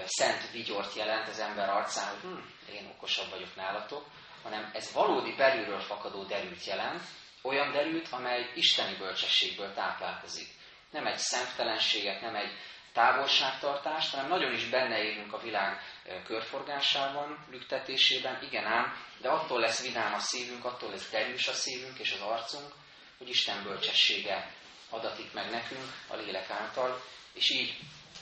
szent 0.04 0.50
vigyort 0.50 0.94
jelent 0.94 1.28
az 1.28 1.38
ember 1.38 1.68
arcán, 1.68 2.08
hogy 2.08 2.30
hm, 2.30 2.74
én 2.74 2.90
okosabb 2.96 3.30
vagyok 3.30 3.56
nálatok, 3.56 4.06
hanem 4.42 4.70
ez 4.74 4.92
valódi 4.92 5.34
belülről 5.34 5.80
fakadó 5.80 6.24
derült 6.24 6.64
jelent, 6.64 7.02
olyan 7.42 7.72
derült, 7.72 8.08
amely 8.08 8.50
isteni 8.54 8.96
bölcsességből 8.96 9.74
táplálkozik. 9.74 10.48
Nem 10.90 11.06
egy 11.06 11.18
szemtelenséget, 11.18 12.20
nem 12.20 12.34
egy 12.34 12.52
távolságtartást, 12.94 14.14
hanem 14.14 14.28
nagyon 14.28 14.52
is 14.52 14.68
benne 14.68 15.02
élünk 15.02 15.32
a 15.32 15.40
világ 15.40 15.80
körforgásában, 16.26 17.46
lüktetésében, 17.50 18.42
igen 18.42 18.64
ám, 18.64 18.96
de 19.20 19.28
attól 19.28 19.60
lesz 19.60 19.82
vidám 19.82 20.14
a 20.14 20.18
szívünk, 20.18 20.64
attól 20.64 20.90
lesz 20.90 21.10
derűs 21.10 21.48
a 21.48 21.52
szívünk 21.52 21.98
és 21.98 22.12
az 22.12 22.20
arcunk, 22.20 22.72
hogy 23.18 23.28
Isten 23.28 23.62
bölcsessége 23.62 24.50
adatik 24.90 25.32
meg 25.32 25.50
nekünk 25.50 25.92
a 26.08 26.16
lélek 26.16 26.50
által, 26.50 27.02
és 27.32 27.50
így 27.50 27.78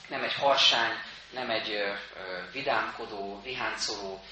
nem 0.09 0.23
egy 0.23 0.33
harsány, 0.33 0.97
nem 1.31 1.49
egy 1.49 1.77
vidámkodó, 2.51 3.41
viháncoló, 3.41 4.23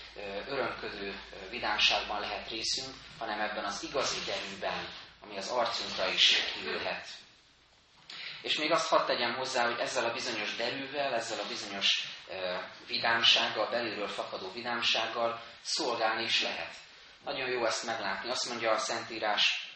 örömködő 0.47 1.19
vidámságban 1.49 2.19
lehet 2.19 2.49
részünk, 2.49 2.95
hanem 3.19 3.39
ebben 3.39 3.63
az 3.63 3.83
igazi 3.83 4.19
derűben, 4.25 4.87
ami 5.23 5.37
az 5.37 5.49
arcunkra 5.49 6.07
is 6.07 6.35
kiülhet. 6.53 7.07
És 8.41 8.57
még 8.57 8.71
azt 8.71 8.89
hadd 8.89 9.05
tegyem 9.05 9.35
hozzá, 9.35 9.65
hogy 9.65 9.79
ezzel 9.79 10.05
a 10.05 10.13
bizonyos 10.13 10.55
derűvel, 10.55 11.13
ezzel 11.13 11.39
a 11.39 11.47
bizonyos 11.47 12.07
vidámsággal, 12.87 13.69
belülről 13.69 14.07
fakadó 14.07 14.51
vidámsággal 14.51 15.41
szolgálni 15.61 16.23
is 16.23 16.41
lehet. 16.41 16.75
Nagyon 17.23 17.49
jó 17.49 17.65
ezt 17.65 17.85
meglátni. 17.85 18.29
Azt 18.29 18.49
mondja 18.49 18.71
a 18.71 18.77
Szentírás, 18.77 19.71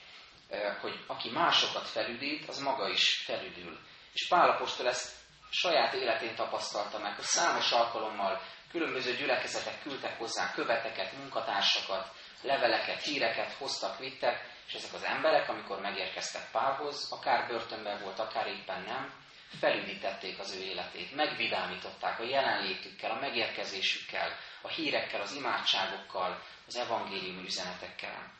hogy 0.81 1.03
aki 1.07 1.29
másokat 1.29 1.87
felüdít, 1.87 2.47
az 2.47 2.59
maga 2.59 2.89
is 2.89 3.23
felüdül. 3.25 3.79
És 4.13 4.27
Pálapostól 4.27 4.87
ezt 4.87 5.13
saját 5.49 5.93
életén 5.93 6.35
tapasztalta 6.35 6.99
meg, 6.99 7.15
hogy 7.15 7.23
számos 7.23 7.71
alkalommal 7.71 8.41
különböző 8.71 9.15
gyülekezetek 9.15 9.81
küldtek 9.81 10.17
hozzá 10.17 10.51
követeket, 10.53 11.17
munkatársakat, 11.17 12.11
leveleket, 12.41 13.01
híreket 13.01 13.51
hoztak, 13.51 13.99
vittek, 13.99 14.54
és 14.67 14.73
ezek 14.73 14.93
az 14.93 15.03
emberek, 15.03 15.49
amikor 15.49 15.79
megérkeztek 15.79 16.51
Pálhoz, 16.51 17.11
akár 17.11 17.47
börtönben 17.47 18.01
volt, 18.01 18.19
akár 18.19 18.47
éppen 18.47 18.81
nem, 18.81 19.13
felüdítették 19.59 20.39
az 20.39 20.55
ő 20.55 20.61
életét, 20.61 21.15
megvidámították 21.15 22.19
a 22.19 22.23
jelenlétükkel, 22.23 23.11
a 23.11 23.19
megérkezésükkel, 23.19 24.37
a 24.61 24.67
hírekkel, 24.67 25.21
az 25.21 25.33
imádságokkal, 25.33 26.43
az 26.67 26.75
evangéliumi 26.75 27.43
üzenetekkel. 27.45 28.33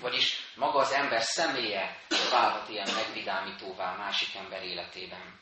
Vagyis 0.00 0.52
maga 0.54 0.78
az 0.78 0.92
ember 0.92 1.22
személye 1.22 1.98
válhat 2.30 2.68
ilyen 2.68 2.88
megvidámítóvá 2.94 3.96
másik 3.96 4.34
ember 4.34 4.62
életében. 4.62 5.40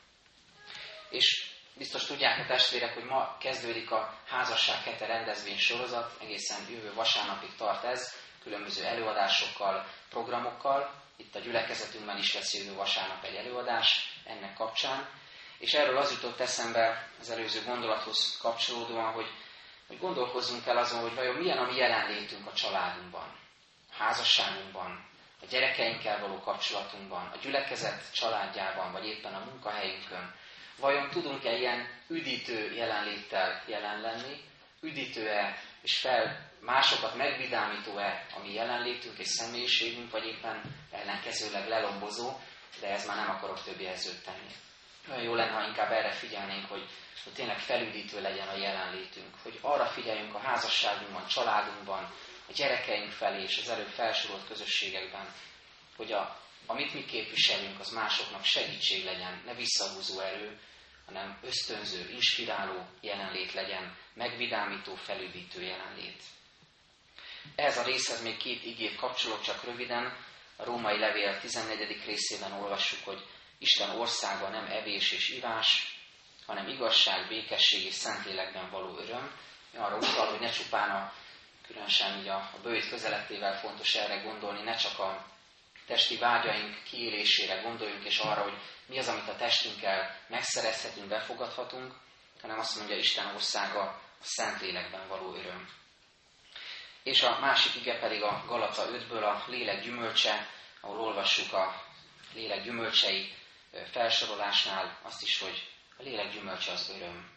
És 1.11 1.51
biztos 1.75 2.05
tudják 2.05 2.39
a 2.39 2.47
testvérek, 2.47 2.95
hogy 2.95 3.05
ma 3.05 3.37
kezdődik 3.41 3.91
a 3.91 4.19
házasság 4.29 4.83
hete 4.83 5.07
rendezvény 5.07 5.59
sorozat, 5.59 6.17
egészen 6.21 6.71
jövő 6.71 6.95
vasárnapig 6.95 7.55
tart 7.57 7.85
ez, 7.85 8.15
különböző 8.43 8.85
előadásokkal, 8.85 9.87
programokkal. 10.11 11.03
Itt 11.17 11.35
a 11.35 11.39
gyülekezetünkben 11.39 12.19
is 12.19 12.35
lesz 12.35 12.55
jövő 12.55 12.75
vasárnap 12.75 13.25
egy 13.25 13.35
előadás 13.35 14.21
ennek 14.25 14.55
kapcsán. 14.55 15.09
És 15.59 15.73
erről 15.75 15.97
az 15.97 16.11
jutott 16.13 16.41
eszembe 16.41 17.09
az 17.21 17.31
előző 17.31 17.63
gondolathoz 17.67 18.39
kapcsolódóan, 18.41 19.13
hogy, 19.13 19.27
hogy 19.87 19.99
gondolkozzunk 19.99 20.67
el 20.67 20.77
azon, 20.77 21.01
hogy 21.01 21.15
vajon 21.15 21.35
milyen 21.35 21.59
a 21.59 21.67
mi 21.67 21.77
jelenlétünk 21.77 22.47
a 22.47 22.53
családunkban, 22.53 23.39
a 23.91 23.95
házasságunkban, 24.03 25.05
a 25.43 25.47
gyerekeinkkel 25.51 26.21
való 26.21 26.41
kapcsolatunkban, 26.41 27.27
a 27.35 27.37
gyülekezet 27.43 28.13
családjában, 28.15 28.93
vagy 28.93 29.07
éppen 29.07 29.35
a 29.35 29.45
munkahelyünkön. 29.51 30.35
Vajon 30.77 31.11
tudunk-e 31.11 31.57
ilyen 31.57 31.89
üdítő 32.09 32.73
jelenléttel 32.75 33.63
jelen 33.67 34.01
lenni, 34.01 34.41
üdítő-e 34.81 35.63
és 35.83 35.99
fel 35.99 36.51
másokat 36.61 37.15
megvidámító-e 37.15 38.27
a 38.37 38.41
mi 38.41 38.53
jelenlétünk 38.53 39.19
és 39.19 39.29
személyiségünk, 39.29 40.11
vagy 40.11 40.27
éppen 40.27 40.63
ellenkezőleg 40.91 41.69
lelombozó, 41.69 42.39
de 42.81 42.89
ez 42.89 43.07
már 43.07 43.17
nem 43.17 43.31
akarok 43.31 43.63
több 43.63 43.81
jelzőt 43.81 44.25
tenni. 44.25 44.51
Olyan 45.11 45.23
jó 45.23 45.35
lenne, 45.35 45.53
ha 45.53 45.67
inkább 45.67 45.91
erre 45.91 46.11
figyelnénk, 46.11 46.69
hogy, 46.69 46.89
hogy 47.25 47.33
tényleg 47.33 47.59
felüdítő 47.59 48.21
legyen 48.21 48.49
a 48.49 48.57
jelenlétünk, 48.57 49.35
hogy 49.43 49.59
arra 49.61 49.87
figyeljünk 49.87 50.35
a 50.35 50.39
házasságunkban, 50.39 51.27
családunkban, 51.27 52.15
a 52.49 52.53
gyerekeink 52.53 53.11
felé 53.11 53.43
és 53.43 53.59
az 53.59 53.69
előbb 53.69 53.89
felsorolt 53.89 54.47
közösségekben, 54.47 55.35
hogy 55.97 56.13
a, 56.13 56.41
amit 56.67 56.95
mi 56.95 57.05
képviselünk, 57.05 57.81
az 57.81 57.91
másoknak 57.91 58.45
segítség 58.45 59.05
legyen, 59.05 59.43
ne 59.47 59.55
visszahúzó 59.55 60.21
erő, 60.21 60.61
hanem 61.13 61.39
ösztönző, 61.43 62.11
inspiráló 62.11 62.87
jelenlét 63.01 63.53
legyen, 63.53 63.97
megvidámító, 64.15 64.95
felüdítő 64.95 65.63
jelenlét. 65.63 66.23
Ez 67.55 67.79
a 67.79 67.83
részhez 67.83 68.23
még 68.23 68.37
két 68.37 68.65
igét 68.65 68.97
kapcsolok 68.97 69.43
csak 69.43 69.65
röviden. 69.65 70.17
A 70.57 70.65
római 70.65 70.99
levél 70.99 71.41
14. 71.41 72.05
részében 72.05 72.53
olvassuk, 72.53 73.05
hogy 73.05 73.27
Isten 73.59 73.91
országa 73.91 74.49
nem 74.49 74.67
evés 74.67 75.13
és 75.13 75.29
ivás, 75.29 75.99
hanem 76.47 76.69
igazság, 76.69 77.29
békesség 77.29 77.85
és 77.85 77.95
szentlélekben 77.95 78.71
való 78.71 78.99
öröm. 78.99 79.35
Arra 79.77 79.97
utal, 79.97 80.31
hogy 80.31 80.41
ne 80.41 80.51
csupán 80.51 80.91
a, 80.91 81.13
különösen 81.67 82.19
így 82.19 82.29
a, 82.29 82.37
a 82.37 82.59
bőjt 82.63 82.89
közelettével 82.89 83.59
fontos 83.59 83.95
erre 83.95 84.17
gondolni, 84.17 84.63
ne 84.63 84.77
csak 84.77 84.99
a 84.99 85.27
testi 85.87 86.17
vágyaink 86.17 86.83
kiélésére 86.83 87.61
gondoljunk, 87.61 88.05
és 88.05 88.19
arra, 88.19 88.43
hogy 88.43 88.59
mi 88.93 88.99
az, 88.99 89.09
amit 89.09 89.29
a 89.29 89.37
testünkkel 89.37 90.17
megszerezhetünk, 90.29 91.09
befogadhatunk, 91.09 91.95
hanem 92.41 92.59
azt 92.59 92.77
mondja, 92.77 92.97
Isten 92.97 93.35
országa 93.35 93.81
a 93.81 94.01
Szentlélekben 94.21 95.09
való 95.09 95.35
öröm. 95.35 95.69
És 97.03 97.23
a 97.23 97.39
másik 97.41 97.75
ige 97.75 97.99
pedig 97.99 98.23
a 98.23 98.45
Galata 98.47 98.85
5-ből 98.87 99.23
a 99.23 99.51
lélek 99.51 99.83
gyümölcse, 99.83 100.49
ahol 100.81 101.01
olvassuk 101.01 101.53
a 101.53 101.83
lélek 102.35 102.63
gyümölcsei 102.63 103.35
felsorolásnál 103.91 104.99
azt 105.03 105.23
is, 105.23 105.39
hogy 105.39 105.69
a 105.99 106.03
lélek 106.03 106.33
gyümölcse 106.33 106.73
az 106.73 106.93
öröm. 106.97 107.31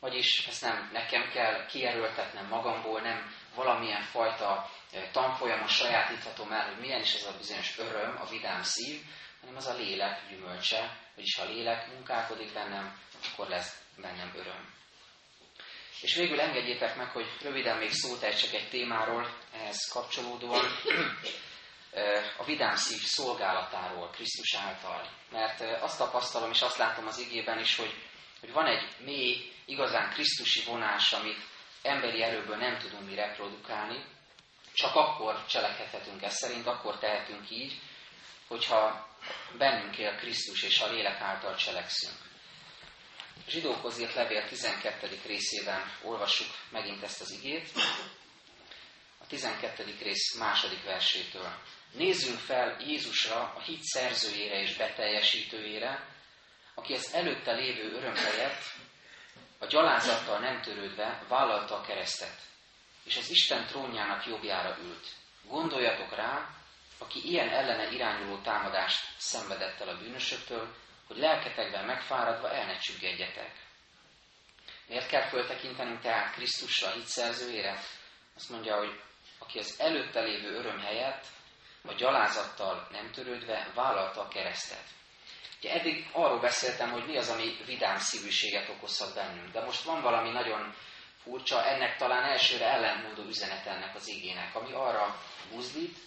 Vagyis 0.00 0.46
ezt 0.46 0.62
nem 0.62 0.90
nekem 0.92 1.30
kell 1.30 1.66
kierőltetnem 1.66 2.46
magamból, 2.46 3.00
nem 3.00 3.34
valamilyen 3.54 4.02
fajta 4.02 4.70
tanfolyamon 5.12 5.68
sajátíthatom 5.68 6.52
el, 6.52 6.66
hogy 6.66 6.80
milyen 6.80 7.00
is 7.00 7.14
ez 7.14 7.24
a 7.24 7.36
bizonyos 7.36 7.78
öröm, 7.78 8.16
a 8.20 8.26
vidám 8.26 8.62
szív, 8.62 9.02
hanem 9.42 9.56
az 9.56 9.66
a 9.66 9.76
lélek 9.76 10.28
gyümölcse, 10.28 10.98
vagyis 11.14 11.36
ha 11.36 11.42
a 11.42 11.48
lélek 11.48 11.86
munkálkodik 11.86 12.52
bennem, 12.52 12.98
akkor 13.32 13.48
lesz 13.48 13.80
bennem 13.96 14.32
öröm. 14.34 14.74
És 16.00 16.14
végül 16.14 16.40
engedjétek 16.40 16.96
meg, 16.96 17.10
hogy 17.10 17.26
röviden 17.40 17.76
még 17.76 17.90
szót 17.90 18.22
ejtsek 18.22 18.52
egy 18.52 18.68
témáról, 18.68 19.36
ehhez 19.52 19.88
kapcsolódóan, 19.92 20.64
a 22.38 22.44
vidám 22.44 22.74
szív 22.74 23.00
szolgálatáról 23.00 24.10
Krisztus 24.10 24.54
által. 24.54 25.08
Mert 25.30 25.60
azt 25.82 25.98
tapasztalom, 25.98 26.50
és 26.50 26.62
azt 26.62 26.78
látom 26.78 27.06
az 27.06 27.18
igében 27.18 27.58
is, 27.58 27.76
hogy, 27.76 27.94
hogy 28.40 28.52
van 28.52 28.66
egy 28.66 28.86
mély, 28.98 29.52
igazán 29.64 30.10
krisztusi 30.10 30.62
vonás, 30.64 31.12
amit 31.12 31.38
emberi 31.82 32.22
erőből 32.22 32.56
nem 32.56 32.78
tudunk 32.78 33.08
mi 33.08 33.14
reprodukálni, 33.14 34.04
csak 34.74 34.94
akkor 34.94 35.46
cselekedhetünk 35.46 36.22
ezt 36.22 36.36
szerint, 36.36 36.66
akkor 36.66 36.98
tehetünk 36.98 37.50
így, 37.50 37.80
hogyha 38.48 39.10
bennünk 39.58 39.98
él 39.98 40.16
Krisztus 40.16 40.62
és 40.62 40.80
a 40.80 40.92
lélek 40.92 41.20
által 41.20 41.56
cselekszünk. 41.56 42.16
Zsidókhoz 43.48 43.98
írt 43.98 44.14
levél 44.14 44.48
12. 44.48 45.20
részében 45.26 45.92
olvassuk 46.02 46.46
megint 46.70 47.02
ezt 47.02 47.20
az 47.20 47.30
igét. 47.30 47.70
A 49.18 49.26
12. 49.26 49.96
rész 50.02 50.36
második 50.38 50.84
versétől. 50.84 51.52
Nézzünk 51.92 52.38
fel 52.38 52.76
Jézusra, 52.80 53.52
a 53.56 53.60
hit 53.60 53.82
szerzőjére 53.82 54.60
és 54.60 54.76
beteljesítőjére, 54.76 56.06
aki 56.74 56.92
az 56.92 57.14
előtte 57.14 57.52
lévő 57.52 57.92
öröm 57.92 58.14
helyett 58.14 58.62
a 59.62 59.66
gyalázattal 59.66 60.38
nem 60.38 60.60
törődve 60.62 61.24
vállalta 61.28 61.76
a 61.76 61.80
keresztet, 61.80 62.40
és 63.04 63.16
az 63.16 63.30
Isten 63.30 63.66
trónjának 63.66 64.26
jobbjára 64.26 64.76
ült. 64.82 65.06
Gondoljatok 65.48 66.14
rá, 66.14 66.50
aki 67.02 67.28
ilyen 67.30 67.48
ellene 67.48 67.90
irányuló 67.90 68.38
támadást 68.40 69.04
szenvedett 69.16 69.80
el 69.80 69.88
a 69.88 69.98
bűnösöktől, 69.98 70.74
hogy 71.06 71.16
lelketekben 71.16 71.84
megfáradva 71.84 72.50
el 72.50 72.66
ne 72.66 72.78
csüggedjetek. 72.78 73.52
Miért 74.86 75.08
kell 75.08 75.28
föltekintenünk 75.28 76.00
tehát 76.00 76.32
Krisztusra, 76.32 76.90
hitszerzőjére? 76.90 77.78
Azt 78.36 78.50
mondja, 78.50 78.76
hogy 78.76 79.00
aki 79.38 79.58
az 79.58 79.80
előtte 79.80 80.20
lévő 80.20 80.54
öröm 80.54 80.78
helyett, 80.78 81.24
a 81.86 81.92
gyalázattal 81.92 82.88
nem 82.90 83.10
törődve 83.10 83.70
vállalta 83.74 84.20
a 84.20 84.28
keresztet. 84.28 84.84
Ugye 85.58 85.72
eddig 85.72 86.08
arról 86.12 86.40
beszéltem, 86.40 86.90
hogy 86.90 87.06
mi 87.06 87.16
az, 87.16 87.28
ami 87.28 87.56
vidám 87.66 87.98
szívűséget 87.98 88.68
okozhat 88.68 89.14
bennünk. 89.14 89.52
De 89.52 89.64
most 89.64 89.82
van 89.82 90.02
valami 90.02 90.30
nagyon 90.30 90.74
furcsa, 91.22 91.64
ennek 91.64 91.96
talán 91.96 92.24
elsőre 92.24 92.66
ellentmondó 92.66 93.22
üzenet 93.22 93.66
ennek 93.66 93.94
az 93.94 94.08
igének, 94.08 94.54
ami 94.54 94.72
arra 94.72 95.20
buzdít, 95.50 95.98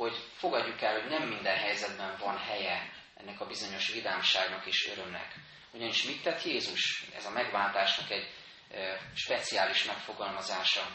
hogy 0.00 0.16
fogadjuk 0.36 0.82
el, 0.82 1.00
hogy 1.00 1.10
nem 1.10 1.28
minden 1.28 1.56
helyzetben 1.56 2.16
van 2.18 2.38
helye 2.38 2.92
ennek 3.14 3.40
a 3.40 3.46
bizonyos 3.46 3.88
vidámságnak 3.88 4.66
és 4.66 4.88
örömnek. 4.88 5.34
Ugyanis 5.72 6.02
mit 6.02 6.22
tett 6.22 6.42
Jézus? 6.42 7.04
Ez 7.16 7.24
a 7.24 7.30
megváltásnak 7.30 8.10
egy 8.10 8.28
speciális 9.14 9.84
megfogalmazása. 9.84 10.86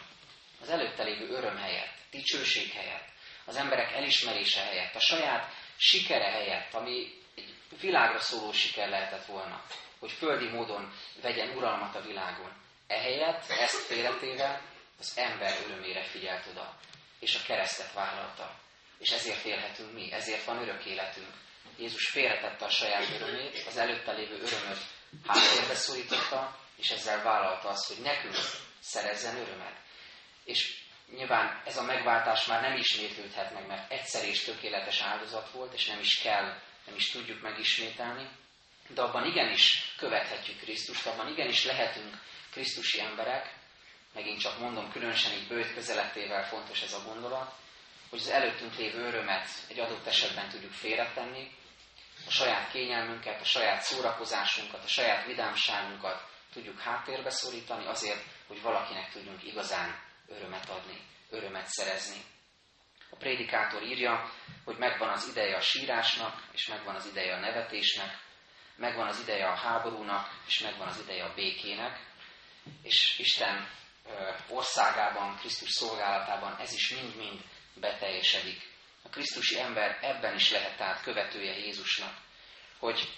Az 0.62 0.70
előtte 0.70 1.04
lévő 1.04 1.30
öröm 1.30 1.58
helyett, 1.58 1.94
dicsőség 2.12 2.72
helyett, 2.72 3.08
az 3.46 3.56
emberek 3.56 3.92
elismerése 3.92 4.62
helyett, 4.62 4.96
a 4.96 5.00
saját 5.00 5.54
sikere 5.78 6.32
helyett, 6.32 6.74
ami 6.74 7.22
egy 7.36 7.54
világra 7.80 8.20
szóló 8.20 8.52
siker 8.52 8.90
lehetett 8.90 9.26
volna, 9.26 9.64
hogy 10.00 10.12
földi 10.12 10.48
módon 10.50 10.94
vegyen 11.22 11.58
uralmat 11.58 11.96
a 11.96 12.02
világon. 12.02 12.52
Ehelyett, 12.88 13.50
ezt 13.50 13.86
félretéve, 13.86 14.62
az 15.00 15.18
ember 15.18 15.54
örömére 15.66 16.04
figyelt 16.04 16.48
oda, 16.48 16.78
és 17.20 17.36
a 17.36 17.46
keresztet 17.46 17.94
vállalta. 17.94 18.64
És 18.98 19.12
ezért 19.12 19.46
élhetünk 19.46 19.94
mi, 19.94 20.12
ezért 20.12 20.44
van 20.44 20.62
örök 20.62 20.86
életünk. 20.86 21.34
Jézus 21.78 22.10
félretette 22.10 22.66
a 22.66 22.70
saját 22.70 23.10
örömét, 23.10 23.64
az 23.68 23.78
előtte 23.78 24.12
lévő 24.12 24.34
örömöt 24.34 24.80
háttérbe 25.28 25.76
szorította, 25.76 26.60
és 26.78 26.90
ezzel 26.90 27.24
vállalta 27.24 27.70
azt, 27.70 27.88
hogy 27.88 28.04
nekünk 28.04 28.36
szerezzen 28.80 29.38
örömet. 29.38 29.76
És 30.44 30.84
nyilván 31.16 31.62
ez 31.66 31.78
a 31.78 31.84
megváltás 31.84 32.46
már 32.46 32.62
nem 32.62 32.76
ismétlődhet 32.76 33.54
meg, 33.54 33.68
mert 33.68 33.92
egyszer 33.92 34.28
és 34.28 34.44
tökéletes 34.44 35.02
áldozat 35.02 35.52
volt, 35.52 35.74
és 35.74 35.86
nem 35.86 36.00
is 36.00 36.22
kell, 36.22 36.60
nem 36.86 36.96
is 36.96 37.12
tudjuk 37.12 37.42
megismételni, 37.42 38.30
de 38.88 39.02
abban 39.02 39.26
igenis 39.26 39.94
követhetjük 39.98 40.60
Krisztust, 40.60 41.06
abban 41.06 41.32
igenis 41.32 41.66
lehetünk 41.66 42.22
Krisztusi 42.52 43.00
emberek, 43.00 43.54
megint 44.14 44.40
csak 44.40 44.60
mondom, 44.60 44.92
különösen 44.92 45.32
így 45.32 45.48
bőt 45.48 45.74
közeletével 45.74 46.48
fontos 46.48 46.82
ez 46.82 46.94
a 46.94 47.04
gondolat, 47.04 47.54
hogy 48.10 48.20
az 48.20 48.30
előttünk 48.30 48.76
lévő 48.76 49.06
örömet 49.06 49.48
egy 49.68 49.80
adott 49.80 50.06
esetben 50.06 50.50
tudjuk 50.50 50.72
félretenni, 50.72 51.52
a 52.28 52.32
saját 52.32 52.72
kényelmünket, 52.72 53.42
a 53.42 53.46
saját 53.46 53.82
szórakozásunkat, 53.82 54.84
a 54.84 54.88
saját 54.88 55.26
vidámságunkat 55.26 56.30
tudjuk 56.54 56.80
háttérbe 56.80 57.30
szorítani 57.30 57.86
azért, 57.86 58.24
hogy 58.48 58.62
valakinek 58.62 59.12
tudjunk 59.12 59.44
igazán 59.44 60.00
örömet 60.28 60.70
adni, 60.70 61.02
örömet 61.30 61.68
szerezni. 61.68 62.22
A 63.10 63.16
prédikátor 63.16 63.84
írja, 63.84 64.32
hogy 64.64 64.78
megvan 64.78 65.10
az 65.10 65.28
ideje 65.28 65.56
a 65.56 65.62
sírásnak, 65.62 66.44
és 66.52 66.68
megvan 66.68 66.96
az 66.96 67.06
ideje 67.06 67.36
a 67.36 67.40
nevetésnek, 67.40 68.20
megvan 68.76 69.08
az 69.08 69.20
ideje 69.20 69.48
a 69.48 69.56
háborúnak, 69.56 70.42
és 70.48 70.60
megvan 70.60 70.88
az 70.88 71.00
ideje 71.00 71.24
a 71.24 71.34
békének, 71.34 72.00
és 72.82 73.20
Isten 73.20 73.70
országában, 74.50 75.38
Krisztus 75.38 75.70
szolgálatában 75.70 76.56
ez 76.60 76.74
is 76.74 76.90
mind-mind 76.90 77.42
beteljesedik 77.80 78.74
A 79.04 79.10
Krisztusi 79.10 79.60
ember 79.60 80.00
ebben 80.02 80.36
is 80.36 80.52
lehet 80.52 80.78
tehát 80.78 81.02
követője 81.02 81.58
Jézusnak, 81.58 82.18
hogy 82.80 83.14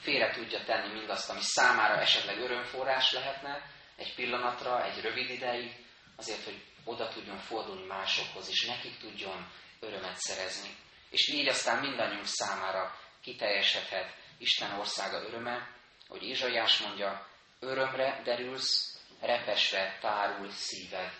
félre 0.00 0.30
tudja 0.30 0.64
tenni 0.64 0.92
mindazt, 0.92 1.30
ami 1.30 1.40
számára 1.42 2.00
esetleg 2.00 2.38
örömforrás 2.38 3.12
lehetne, 3.12 3.70
egy 3.96 4.14
pillanatra, 4.14 4.84
egy 4.84 5.00
rövid 5.00 5.30
ideig, 5.30 5.84
azért, 6.16 6.44
hogy 6.44 6.62
oda 6.84 7.08
tudjon 7.08 7.38
fordulni 7.38 7.86
másokhoz, 7.86 8.48
és 8.48 8.66
nekik 8.66 8.98
tudjon 8.98 9.52
örömet 9.80 10.16
szerezni. 10.16 10.76
És 11.10 11.28
így 11.28 11.48
aztán 11.48 11.78
mindannyiunk 11.78 12.26
számára 12.26 12.98
kiteljesedhet 13.22 14.14
Isten 14.38 14.78
országa 14.78 15.22
öröme, 15.22 15.70
hogy 16.08 16.22
Ézsaiás 16.22 16.78
mondja, 16.78 17.28
örömre 17.60 18.20
derülsz, 18.24 18.98
repesre 19.20 19.98
tárul 20.00 20.50
szíved. 20.50 21.12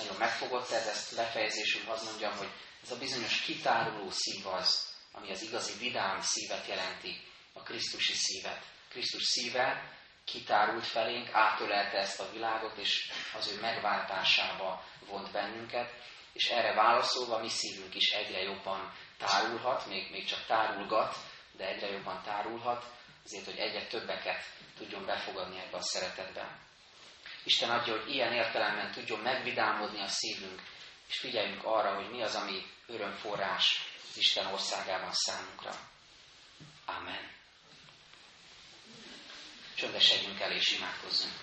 Nagyon 0.00 0.16
megfogott 0.16 0.70
ez, 0.70 0.86
ezt 0.86 1.16
befejezésül 1.16 1.90
azt 1.90 2.04
mondjam, 2.04 2.36
hogy 2.36 2.50
ez 2.82 2.90
a 2.90 2.98
bizonyos 2.98 3.40
kitáruló 3.40 4.10
szív 4.10 4.46
az, 4.46 4.94
ami 5.12 5.30
az 5.30 5.42
igazi 5.42 5.72
vidám 5.78 6.20
szívet 6.20 6.66
jelenti, 6.66 7.22
a 7.52 7.62
Krisztusi 7.62 8.12
szívet. 8.12 8.62
Krisztus 8.88 9.24
szíve 9.24 9.98
kitárult 10.24 10.86
felénk, 10.86 11.28
átölelte 11.32 11.98
ezt 11.98 12.20
a 12.20 12.30
világot, 12.32 12.76
és 12.76 13.10
az 13.36 13.48
ő 13.48 13.60
megváltásába 13.60 14.84
vont 15.06 15.32
bennünket, 15.32 15.92
és 16.32 16.48
erre 16.48 16.74
válaszolva 16.74 17.38
mi 17.38 17.48
szívünk 17.48 17.94
is 17.94 18.10
egyre 18.10 18.42
jobban 18.42 18.92
tárulhat, 19.18 19.86
még, 19.86 20.10
még 20.10 20.26
csak 20.26 20.46
tárulgat, 20.46 21.16
de 21.56 21.66
egyre 21.66 21.90
jobban 21.90 22.22
tárulhat, 22.22 22.84
azért, 23.24 23.44
hogy 23.44 23.58
egyre 23.58 23.86
többeket 23.86 24.44
tudjon 24.76 25.04
befogadni 25.04 25.58
ebbe 25.60 25.76
a 25.76 25.82
szeretetbe. 25.82 26.68
Isten 27.44 27.70
adja, 27.70 27.98
hogy 28.00 28.14
ilyen 28.14 28.32
értelemben 28.32 28.92
tudjon 28.92 29.20
megvidámodni 29.20 30.00
a 30.00 30.08
szívünk, 30.08 30.62
és 31.08 31.18
figyeljünk 31.18 31.64
arra, 31.64 31.94
hogy 31.94 32.10
mi 32.10 32.22
az, 32.22 32.34
ami 32.34 32.66
örömforrás 32.86 33.80
az 34.10 34.16
Isten 34.16 34.46
országában 34.46 35.12
számunkra. 35.12 35.74
Amen. 36.84 37.30
Csöndesedjünk 39.74 40.40
el 40.40 40.52
és 40.52 40.72
imádkozzunk. 40.72 41.34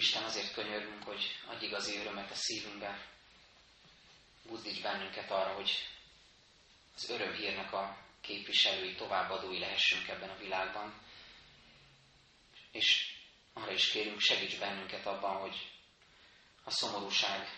Úristen, 0.00 0.24
azért 0.24 0.52
könyörgünk, 0.52 1.02
hogy 1.02 1.36
adj 1.46 1.64
igazi 1.64 1.96
örömet 1.96 2.30
a 2.30 2.34
szívünkbe. 2.34 3.06
Buzdíts 4.42 4.80
bennünket 4.80 5.30
arra, 5.30 5.54
hogy 5.54 5.70
az 6.94 7.10
örömhírnek 7.10 7.72
a 7.72 7.98
képviselői, 8.20 8.94
továbbadói 8.94 9.58
lehessünk 9.58 10.08
ebben 10.08 10.28
a 10.28 10.36
világban. 10.38 11.02
És 12.72 13.14
arra 13.52 13.72
is 13.72 13.90
kérünk, 13.90 14.20
segíts 14.20 14.58
bennünket 14.58 15.06
abban, 15.06 15.36
hogy 15.36 15.70
a 16.64 16.70
szomorúság, 16.70 17.48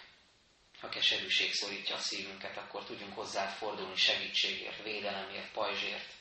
a 0.80 0.88
keserűség 0.88 1.52
szorítja 1.52 1.94
a 1.94 1.98
szívünket, 1.98 2.56
akkor 2.56 2.84
tudjunk 2.84 3.14
hozzád 3.14 3.56
fordulni 3.56 3.96
segítségért, 3.96 4.82
védelemért, 4.82 5.52
pajzsért, 5.52 6.12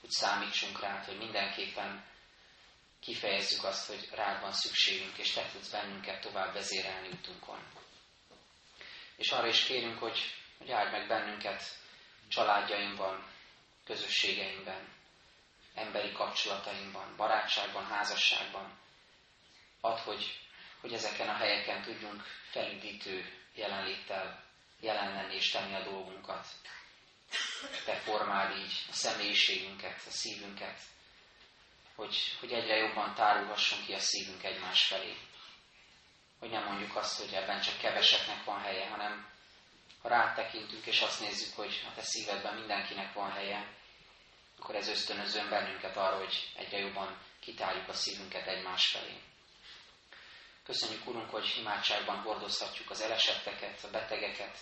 hogy 0.00 0.10
számítsunk 0.10 0.80
rá, 0.80 1.04
hogy 1.04 1.16
mindenképpen 1.18 2.14
kifejezzük 3.06 3.64
azt, 3.64 3.86
hogy 3.86 4.08
rád 4.10 4.40
van 4.40 4.52
szükségünk, 4.52 5.18
és 5.18 5.32
te 5.32 5.48
tudsz 5.52 5.68
bennünket 5.70 6.20
tovább 6.20 6.52
vezérelni 6.54 7.08
útunkon. 7.08 7.58
És 9.16 9.30
arra 9.30 9.46
is 9.46 9.64
kérünk, 9.64 9.98
hogy, 9.98 10.18
hogy 10.58 10.70
áld 10.70 10.90
meg 10.90 11.08
bennünket 11.08 11.62
családjainkban, 12.28 13.26
közösségeinkben, 13.84 14.88
emberi 15.74 16.12
kapcsolatainkban, 16.12 17.16
barátságban, 17.16 17.84
házasságban. 17.84 18.78
Add, 19.80 19.98
hogy, 19.98 20.40
hogy 20.80 20.92
ezeken 20.92 21.28
a 21.28 21.36
helyeken 21.36 21.82
tudjunk 21.82 22.22
felüdítő 22.50 23.32
jelenléttel 23.54 24.44
jelen 24.80 25.14
lenni 25.14 25.34
és 25.34 25.50
tenni 25.50 25.74
a 25.74 25.84
dolgunkat. 25.84 26.46
Te 27.84 27.94
formáld 27.94 28.58
így 28.58 28.84
a 28.90 28.92
személyiségünket, 28.92 30.00
a 30.06 30.10
szívünket, 30.10 30.80
hogy, 31.96 32.36
hogy 32.40 32.52
egyre 32.52 32.76
jobban 32.76 33.14
tárulhasson 33.14 33.84
ki 33.84 33.92
a 33.92 33.98
szívünk 33.98 34.44
egymás 34.44 34.86
felé. 34.86 35.16
Hogy 36.38 36.50
nem 36.50 36.64
mondjuk 36.64 36.96
azt, 36.96 37.18
hogy 37.18 37.32
ebben 37.32 37.60
csak 37.60 37.78
keveseknek 37.78 38.44
van 38.44 38.60
helye, 38.60 38.88
hanem 38.88 39.34
ha 40.02 40.08
rátekintünk 40.08 40.86
és 40.86 41.00
azt 41.00 41.20
nézzük, 41.20 41.54
hogy 41.54 41.84
a 41.90 41.94
te 41.94 42.02
szívedben 42.02 42.54
mindenkinek 42.54 43.12
van 43.12 43.30
helye, 43.32 43.74
akkor 44.58 44.74
ez 44.74 44.88
ösztönözön 44.88 45.48
bennünket 45.48 45.96
arra, 45.96 46.16
hogy 46.16 46.50
egyre 46.56 46.78
jobban 46.78 47.18
kitárjuk 47.40 47.88
a 47.88 47.92
szívünket 47.92 48.46
egymás 48.46 48.86
felé. 48.90 49.20
Köszönjük, 50.64 51.06
Urunk, 51.06 51.30
hogy 51.30 51.54
imádságban 51.58 52.20
hordozhatjuk 52.20 52.90
az 52.90 53.00
elesetteket, 53.00 53.84
a 53.84 53.90
betegeket, 53.90 54.58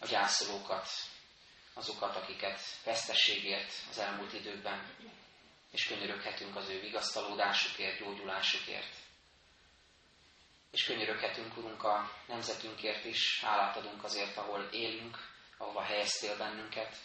a 0.00 0.06
gyászolókat, 0.06 0.88
azokat, 1.74 2.16
akiket 2.16 2.60
veszteségért 2.84 3.72
az 3.90 3.98
elmúlt 3.98 4.32
időkben 4.32 4.96
és 5.70 5.86
könyöröghetünk 5.86 6.56
az 6.56 6.68
ő 6.68 6.80
vigasztalódásukért, 6.80 7.98
gyógyulásukért. 7.98 8.94
És 10.70 10.84
könyöröghetünk, 10.84 11.56
Urunk, 11.56 11.84
a 11.84 12.10
nemzetünkért 12.26 13.04
is, 13.04 13.40
hálát 13.40 13.76
adunk 13.76 14.04
azért, 14.04 14.36
ahol 14.36 14.68
élünk, 14.72 15.18
ahova 15.56 15.82
helyeztél 15.82 16.36
bennünket, 16.36 16.96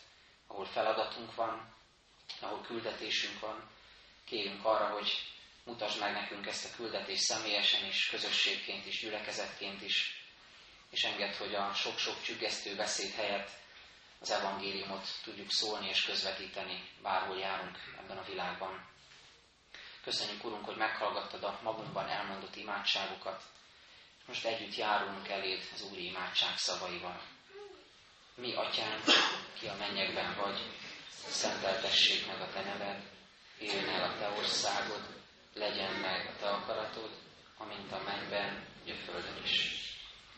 ahol 0.48 0.66
feladatunk 0.66 1.36
van, 1.36 1.74
ahol 2.40 2.62
küldetésünk 2.62 3.40
van. 3.40 3.70
Kérünk 4.26 4.66
arra, 4.66 4.90
hogy 4.90 5.12
mutasd 5.64 6.00
meg 6.00 6.14
nekünk 6.14 6.48
ezt 6.48 6.66
a 6.66 6.76
küldetést 6.76 7.22
személyesen 7.22 7.86
is, 7.86 8.10
közösségként 8.10 8.86
is, 8.86 9.00
gyülekezetként 9.00 9.82
is, 9.82 10.26
és 10.90 11.04
engedd, 11.04 11.34
hogy 11.34 11.56
a 11.56 11.74
sok-sok 11.74 12.22
csüggesztő 12.22 12.76
beszéd 12.76 13.14
helyett 13.14 13.50
az 14.20 14.32
evangéliumot 14.32 15.08
tudjuk 15.24 15.52
szólni 15.52 15.88
és 15.88 16.06
közvetíteni, 16.06 16.90
bárhol 17.02 17.38
járunk 17.38 17.78
ebben 17.98 18.18
a 18.18 18.24
világban. 18.24 18.88
Köszönjük, 20.04 20.44
Urunk, 20.44 20.66
hogy 20.66 20.76
meghallgattad 20.76 21.44
a 21.44 21.60
magunkban 21.64 22.08
elmondott 22.08 22.56
imádságokat. 22.56 23.44
Most 24.28 24.46
együtt 24.46 24.76
járunk 24.76 25.28
eléd 25.28 25.62
az 25.74 25.82
Úri 25.82 26.06
imádság 26.06 26.58
szavaival. 26.58 27.22
Mi, 28.36 28.54
Atyánk, 28.54 29.04
ki 29.60 29.68
a 29.68 29.76
mennyekben 29.76 30.36
vagy, 30.36 30.60
szenteltessék 31.10 32.28
meg 32.28 32.42
a 32.42 32.50
Te 32.50 32.62
neved, 32.62 33.04
jöjjön 33.60 33.90
el 33.90 34.12
a 34.12 34.18
Te 34.18 34.30
országod, 34.30 35.02
legyen 35.54 35.94
meg 35.94 36.28
a 36.28 36.40
Te 36.40 36.50
akaratod, 36.50 37.12
amint 37.58 37.92
a 37.92 38.02
mennyben, 38.04 38.68
a 38.88 38.94
földön 39.06 39.44
is. 39.44 39.84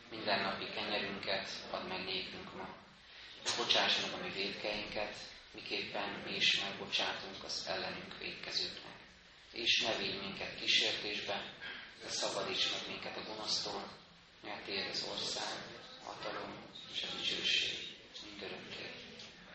Minden 0.10 0.42
napi 0.42 0.66
kenyerünket 0.66 1.50
add 1.72 1.84
meg 1.84 2.04
nékünk 2.04 2.54
ma, 2.56 2.76
bocsáss 3.58 4.02
meg 4.02 4.14
a 4.14 4.24
mi 4.24 4.30
védkeinket, 4.30 5.16
miképpen 5.54 6.10
mi 6.26 6.36
is 6.36 6.60
megbocsátunk 6.60 7.44
az 7.44 7.66
ellenünk 7.68 8.18
védkezőknek. 8.18 8.98
És 9.52 9.82
ne 9.82 9.96
védj 9.96 10.18
minket 10.18 10.56
kísértésbe, 10.60 11.54
de 12.02 12.10
szabadíts 12.10 12.72
meg 12.72 12.82
minket 12.88 13.18
a 13.18 13.24
gonosztól, 13.28 13.92
mert 14.44 14.64
Tiéd 14.66 14.90
az 14.92 15.06
ország, 15.12 15.54
hatalom 16.04 16.66
és 16.94 17.04
a 17.04 17.16
dicsőség 17.16 17.78
mindörökké. 18.24 18.92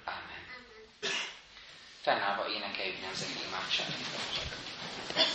Amen. 0.04 0.44
Fennállva 2.02 2.48
énekeljük 2.48 3.00
nemzeti 3.00 3.32
imádságunkat. 3.46 5.22